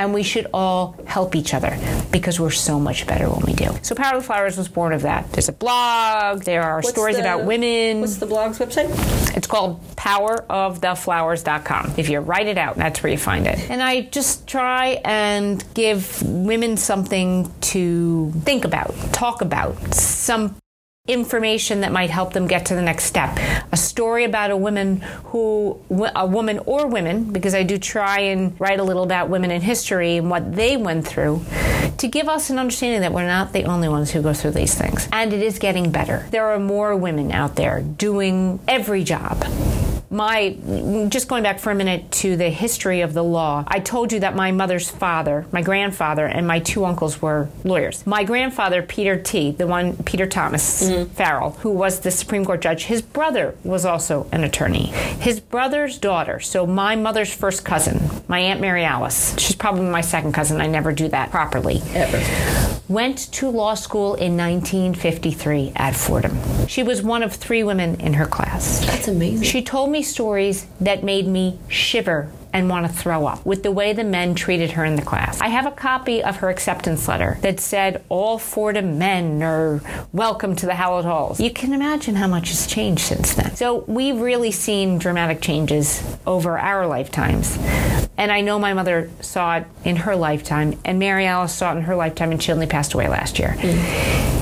And 0.00 0.14
we 0.14 0.22
should 0.22 0.46
all 0.54 0.96
help 1.06 1.36
each 1.36 1.52
other 1.52 1.76
because 2.10 2.40
we're 2.40 2.50
so 2.50 2.80
much 2.80 3.06
better 3.06 3.28
when 3.28 3.42
we 3.46 3.52
do. 3.52 3.68
So 3.82 3.94
Power 3.94 4.16
of 4.16 4.22
the 4.22 4.26
Flowers 4.26 4.56
was 4.56 4.66
born 4.66 4.94
of 4.94 5.02
that. 5.02 5.30
There's 5.32 5.50
a 5.50 5.52
blog, 5.52 6.42
there 6.44 6.62
are 6.62 6.76
What's 6.78 6.88
stories 6.88 7.16
the- 7.16 7.22
about 7.22 7.44
women. 7.44 8.00
What's 8.00 8.16
the 8.16 8.24
blog's 8.26 8.58
website? 8.58 8.88
It's 9.36 9.46
called 9.46 9.78
poweroftheflowers.com. 9.96 11.94
If 11.98 12.08
you 12.08 12.20
write 12.20 12.46
it 12.46 12.56
out, 12.56 12.76
that's 12.76 13.02
where 13.02 13.12
you 13.12 13.18
find 13.18 13.46
it. 13.46 13.58
And 13.70 13.82
I 13.82 14.02
just 14.02 14.46
try 14.46 15.00
and 15.04 15.62
give 15.74 16.22
women 16.22 16.78
something 16.78 17.52
to 17.72 18.32
think 18.44 18.64
about, 18.64 18.94
talk 19.12 19.42
about, 19.42 19.76
some 19.94 20.56
information 21.10 21.80
that 21.80 21.92
might 21.92 22.10
help 22.10 22.32
them 22.32 22.46
get 22.46 22.66
to 22.66 22.74
the 22.74 22.82
next 22.82 23.04
step. 23.04 23.38
A 23.72 23.76
story 23.76 24.24
about 24.24 24.50
a 24.50 24.56
woman 24.56 25.00
who, 25.24 25.80
a 26.14 26.26
woman 26.26 26.60
or 26.60 26.86
women, 26.86 27.32
because 27.32 27.54
I 27.54 27.62
do 27.62 27.78
try 27.78 28.20
and 28.20 28.58
write 28.60 28.80
a 28.80 28.84
little 28.84 29.02
about 29.02 29.28
women 29.28 29.50
in 29.50 29.60
history 29.60 30.16
and 30.16 30.30
what 30.30 30.54
they 30.54 30.76
went 30.76 31.06
through, 31.06 31.42
to 31.98 32.08
give 32.08 32.28
us 32.28 32.50
an 32.50 32.58
understanding 32.58 33.00
that 33.00 33.12
we're 33.12 33.26
not 33.26 33.52
the 33.52 33.64
only 33.64 33.88
ones 33.88 34.10
who 34.10 34.22
go 34.22 34.32
through 34.32 34.52
these 34.52 34.74
things. 34.74 35.08
And 35.12 35.32
it 35.32 35.42
is 35.42 35.58
getting 35.58 35.90
better. 35.90 36.26
There 36.30 36.46
are 36.46 36.58
more 36.58 36.94
women 36.96 37.32
out 37.32 37.56
there 37.56 37.80
doing 37.80 38.60
every 38.68 39.02
job 39.02 39.44
my 40.10 40.56
just 41.08 41.28
going 41.28 41.44
back 41.44 41.60
for 41.60 41.70
a 41.70 41.74
minute 41.74 42.10
to 42.10 42.36
the 42.36 42.50
history 42.50 43.00
of 43.00 43.14
the 43.14 43.22
law 43.22 43.62
i 43.68 43.78
told 43.78 44.12
you 44.12 44.18
that 44.18 44.34
my 44.34 44.50
mother's 44.50 44.90
father 44.90 45.46
my 45.52 45.62
grandfather 45.62 46.26
and 46.26 46.48
my 46.48 46.58
two 46.58 46.84
uncles 46.84 47.22
were 47.22 47.48
lawyers 47.62 48.04
my 48.04 48.24
grandfather 48.24 48.82
peter 48.82 49.16
t 49.16 49.52
the 49.52 49.68
one 49.68 49.96
peter 49.98 50.26
thomas 50.26 50.82
mm-hmm. 50.82 51.08
farrell 51.12 51.52
who 51.60 51.70
was 51.70 52.00
the 52.00 52.10
supreme 52.10 52.44
court 52.44 52.60
judge 52.60 52.84
his 52.84 53.00
brother 53.00 53.54
was 53.62 53.84
also 53.84 54.26
an 54.32 54.42
attorney 54.42 54.86
his 55.20 55.38
brother's 55.38 55.96
daughter 55.96 56.40
so 56.40 56.66
my 56.66 56.96
mother's 56.96 57.32
first 57.32 57.64
cousin 57.64 58.00
my 58.26 58.40
aunt 58.40 58.60
mary 58.60 58.82
alice 58.82 59.38
she's 59.38 59.54
probably 59.54 59.82
my 59.82 60.00
second 60.00 60.32
cousin 60.32 60.60
i 60.60 60.66
never 60.66 60.90
do 60.90 61.06
that 61.06 61.30
properly 61.30 61.80
Ever. 61.94 62.80
went 62.88 63.32
to 63.34 63.48
law 63.48 63.74
school 63.74 64.14
in 64.14 64.36
1953 64.36 65.72
at 65.76 65.94
Fordham. 65.94 66.36
She 66.66 66.82
was 66.82 67.02
one 67.02 67.22
of 67.22 67.32
three 67.32 67.62
women 67.62 68.00
in 68.00 68.14
her 68.14 68.26
class. 68.26 68.84
That's 68.84 69.06
amazing. 69.06 69.44
She 69.44 69.62
told 69.62 69.90
me 69.90 69.99
stories 70.02 70.66
that 70.80 71.02
made 71.04 71.26
me 71.26 71.58
shiver 71.68 72.30
and 72.52 72.68
want 72.68 72.86
to 72.86 72.92
throw 72.92 73.26
up 73.26 73.44
with 73.46 73.62
the 73.62 73.70
way 73.70 73.92
the 73.92 74.04
men 74.04 74.34
treated 74.34 74.72
her 74.72 74.84
in 74.84 74.96
the 74.96 75.02
class. 75.02 75.40
I 75.40 75.48
have 75.48 75.66
a 75.66 75.70
copy 75.70 76.22
of 76.22 76.36
her 76.36 76.50
acceptance 76.50 77.06
letter 77.08 77.38
that 77.42 77.60
said 77.60 78.04
all 78.08 78.38
Fordham 78.38 78.98
men 78.98 79.42
are 79.42 79.80
welcome 80.12 80.56
to 80.56 80.66
the 80.66 80.74
Hallett 80.74 81.04
Halls. 81.04 81.40
You 81.40 81.50
can 81.50 81.72
imagine 81.72 82.16
how 82.16 82.26
much 82.26 82.48
has 82.48 82.66
changed 82.66 83.02
since 83.02 83.34
then. 83.34 83.54
So 83.54 83.84
we've 83.86 84.18
really 84.18 84.50
seen 84.50 84.98
dramatic 84.98 85.40
changes 85.40 86.02
over 86.26 86.58
our 86.58 86.86
lifetimes. 86.86 87.56
And 88.16 88.30
I 88.30 88.40
know 88.40 88.58
my 88.58 88.74
mother 88.74 89.10
saw 89.20 89.58
it 89.58 89.66
in 89.84 89.96
her 89.96 90.14
lifetime, 90.14 90.78
and 90.84 90.98
Mary 90.98 91.26
Alice 91.26 91.54
saw 91.54 91.72
it 91.72 91.78
in 91.78 91.82
her 91.84 91.96
lifetime, 91.96 92.32
and 92.32 92.42
she 92.42 92.52
only 92.52 92.66
passed 92.66 92.92
away 92.92 93.08
last 93.08 93.38
year. 93.38 93.54
Mm. 93.58 94.39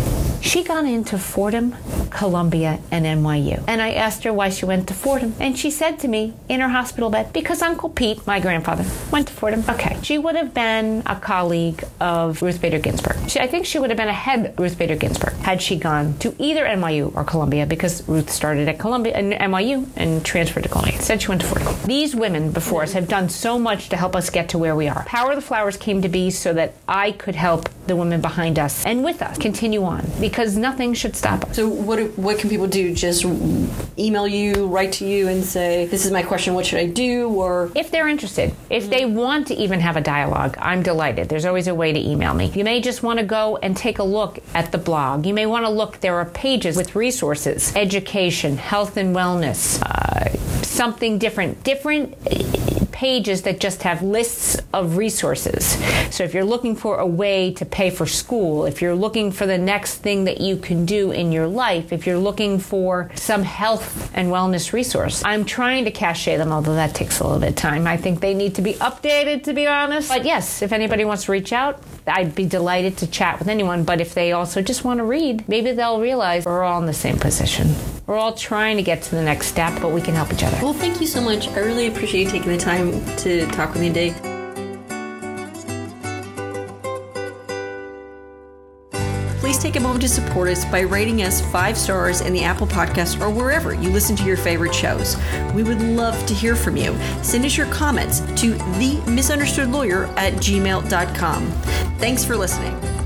She 0.49 0.64
got 0.64 0.87
into 0.87 1.19
Fordham, 1.19 1.75
Columbia, 2.09 2.78
and 2.90 3.05
NYU. 3.05 3.62
And 3.69 3.83
I 3.83 3.93
asked 3.93 4.25
her 4.25 4.33
why 4.33 4.49
she 4.49 4.64
went 4.64 4.88
to 4.88 4.95
Fordham. 4.95 5.35
And 5.38 5.59
she 5.59 5.71
said 5.71 5.99
to 5.99 6.09
me 6.09 6.33
in 6.49 6.61
her 6.61 6.71
hospital 6.71 7.11
bed, 7.11 7.35
because 7.35 7.61
Uncle 7.61 7.90
Pete, 7.90 8.26
my 8.26 8.40
grandfather, 8.40 8.87
went 9.12 9.28
to 9.28 9.35
Fordham. 9.35 9.62
Okay. 9.69 9.99
She 10.02 10.17
would 10.17 10.37
have 10.37 10.55
been 10.55 11.02
a 11.05 11.17
colleague 11.17 11.85
of 12.00 12.40
Ruth 12.40 12.62
Bader 12.62 12.78
Ginsburg. 12.78 13.28
She, 13.28 13.38
I 13.38 13.47
think 13.47 13.67
she 13.67 13.78
would 13.78 13.90
have 13.90 13.99
been 13.99 14.09
ahead 14.09 14.47
of 14.47 14.59
Ruth 14.59 14.78
Bader 14.78 14.97
Ginsburg 14.97 15.35
had 15.35 15.61
she 15.61 15.76
gone 15.76 16.17
to 16.21 16.35
either 16.38 16.64
NYU 16.64 17.14
or 17.14 17.25
Columbia 17.25 17.67
because 17.67 18.09
Ruth 18.09 18.31
started 18.31 18.69
at 18.69 18.78
Columbia 18.78 19.12
and 19.17 19.35
NYU 19.35 19.87
and 19.97 20.25
transferred 20.25 20.62
to 20.62 20.71
Columbia. 20.71 20.99
Said 21.02 21.21
she 21.21 21.28
went 21.28 21.43
to 21.43 21.47
Fordham. 21.47 21.76
These 21.85 22.17
women 22.17 22.52
before 22.52 22.85
us 22.85 22.93
have 22.93 23.07
done 23.07 23.28
so 23.28 23.59
much 23.59 23.90
to 23.90 23.99
help 23.99 24.17
us 24.17 24.31
get 24.31 24.49
to 24.49 24.57
where 24.57 24.75
we 24.75 24.88
are. 24.88 25.05
Power 25.05 25.33
of 25.33 25.37
the 25.37 25.43
Flowers 25.43 25.76
came 25.76 26.00
to 26.00 26.09
be 26.09 26.31
so 26.31 26.55
that 26.55 26.73
I 26.88 27.12
could 27.12 27.35
help 27.35 27.69
the 27.88 27.97
women 27.97 28.21
behind 28.21 28.59
us 28.59 28.85
and 28.85 29.02
with 29.04 29.23
us 29.23 29.38
continue 29.38 29.83
on 29.85 30.09
because 30.21 30.57
nothing 30.57 30.95
should 30.95 31.16
stop 31.16 31.45
us. 31.45 31.57
So 31.57 31.68
what 31.68 32.00
what 32.18 32.38
can 32.38 32.49
people 32.50 32.66
do? 32.66 32.95
Just 32.95 33.25
email 33.99 34.26
you, 34.28 34.66
write 34.66 34.92
to 34.92 35.07
you, 35.07 35.28
and 35.28 35.45
say, 35.45 35.87
"This 35.87 36.04
is 36.04 36.12
my 36.12 36.23
question. 36.23 36.54
What 36.54 36.66
should 36.66 36.78
I 36.78 36.87
do?" 36.87 37.28
Or 37.28 37.71
If 37.75 37.90
they're 37.90 38.09
interested, 38.09 38.54
if 38.71 38.88
they 38.90 39.04
want 39.04 39.47
to 39.49 39.54
even 39.54 39.80
have 39.80 39.97
a 39.97 40.00
dialogue, 40.00 40.57
I'm 40.61 40.83
delighted. 40.83 41.28
There's 41.28 41.45
always 41.45 41.66
a 41.66 41.75
way 41.75 41.92
to 41.92 41.99
email 41.99 42.35
me. 42.35 42.47
You 42.54 42.64
may 42.64 42.80
just 42.80 43.02
want 43.02 43.18
to 43.18 43.25
go 43.25 43.57
and 43.62 43.76
take 43.76 43.99
a 43.99 44.04
look 44.04 44.38
at 44.54 44.73
the 44.73 44.78
blog. 44.78 45.26
You 45.26 45.35
may 45.35 45.47
want 45.47 45.64
to 45.64 45.71
look, 45.71 46.00
there 46.00 46.16
are 46.16 46.26
pages 46.26 46.76
with 46.76 46.95
resources, 46.95 47.75
education, 47.75 48.57
health 48.57 48.97
and 48.97 49.14
wellness, 49.14 49.83
uh, 49.83 50.37
something 50.62 51.18
different, 51.18 51.62
different 51.64 52.14
pages 52.99 53.43
that 53.43 53.61
just 53.61 53.84
have 53.84 54.02
lists 54.02 54.61
of 54.73 54.97
resources. 54.97 55.78
So 56.11 56.25
if 56.25 56.34
you're 56.34 56.43
looking 56.43 56.75
for 56.75 56.99
a 56.99 57.06
way 57.06 57.52
to 57.52 57.65
pay 57.65 57.91
for 57.91 58.06
school, 58.06 58.67
if 58.67 58.82
you're 58.82 58.97
looking 58.97 59.30
for 59.30 59.47
the 59.47 59.56
next 59.56 59.99
thing 59.99 60.25
that 60.25 60.41
you 60.41 60.56
can 60.56 60.84
do 60.84 61.13
in 61.13 61.30
your 61.30 61.47
life, 61.47 61.93
if 61.93 62.08
you're 62.08 62.19
looking 62.19 62.58
for 62.58 63.08
some 63.15 63.45
health 63.45 64.11
and 64.15 64.32
wellness 64.32 64.73
resource, 64.73 65.23
I'm 65.25 65.45
trying 65.45 65.84
to 65.84 65.93
cache 65.93 66.25
them, 66.25 66.50
although 66.50 66.75
that 66.75 66.93
takes 66.93 67.21
a 67.21 67.23
little 67.23 67.39
bit 67.39 67.50
of 67.50 67.54
time. 67.54 67.87
I 67.87 67.97
think 67.97 68.19
they 68.19 68.34
need 68.34 68.56
to 68.56 68.63
be 68.63 68.75
updated, 68.75 69.45
to 69.45 69.52
be 69.52 69.69
honest. 69.69 70.08
But 70.08 70.25
yes, 70.25 70.61
if 70.61 70.73
anybody 70.73 71.04
wants 71.04 71.26
to 71.26 71.32
reach 71.32 71.52
out, 71.52 71.80
I'd 72.08 72.34
be 72.34 72.47
delighted 72.47 72.97
to 72.97 73.06
chat 73.06 73.39
with 73.39 73.47
anyone. 73.47 73.84
But 73.84 74.00
if 74.00 74.13
they 74.13 74.32
also 74.32 74.61
just 74.61 74.82
want 74.82 74.99
to 74.99 75.04
read, 75.04 75.49
maybe 75.49 75.71
they'll 75.71 76.00
realize 76.00 76.45
we're 76.45 76.65
all 76.65 76.80
in 76.80 76.87
the 76.87 76.93
same 76.93 77.17
position. 77.17 77.76
We're 78.08 78.16
all 78.16 78.32
trying 78.32 78.78
to 78.78 78.82
get 78.82 79.02
to 79.02 79.10
the 79.14 79.23
next 79.23 79.49
step, 79.49 79.82
but 79.82 79.92
we 79.92 80.00
can 80.00 80.14
help 80.14 80.32
each 80.32 80.42
other. 80.42 80.58
well, 80.62 80.73
thank 80.73 80.99
you 80.99 81.06
so 81.06 81.21
much. 81.21 81.47
I 81.49 81.58
really 81.58 81.88
appreciate 81.88 82.25
you 82.25 82.30
taking 82.30 82.50
the 82.50 82.56
time 82.56 82.90
to 83.18 83.47
talk 83.49 83.75
with 83.75 83.82
me 83.82 83.88
today. 83.88 84.14
Please 89.40 89.58
take 89.58 89.76
a 89.76 89.80
moment 89.80 90.00
to 90.00 90.08
support 90.08 90.49
us 90.49 90.64
by 90.64 90.80
rating 90.80 91.23
us 91.23 91.42
five 91.52 91.76
stars 91.76 92.23
in 92.23 92.32
the 92.32 92.42
Apple 92.42 92.66
Podcast 92.66 93.21
or 93.21 93.28
wherever 93.28 93.75
you 93.75 93.90
listen 93.90 94.16
to 94.16 94.25
your 94.25 94.38
favorite 94.38 94.75
shows. 94.75 95.18
We 95.54 95.62
would 95.62 95.82
love 95.82 96.25
to 96.26 96.34
hear 96.34 96.56
from 96.56 96.78
you. 96.78 96.97
Send 97.23 97.44
us 97.44 97.58
your 97.58 97.66
comments 97.66 98.21
to 98.40 98.54
the 98.78 99.02
misunderstood 99.06 99.68
lawyer 99.68 100.06
at 100.16 100.32
gmail.com. 100.34 101.47
Thanks 101.99 102.25
for 102.25 102.38
listening. 102.38 102.98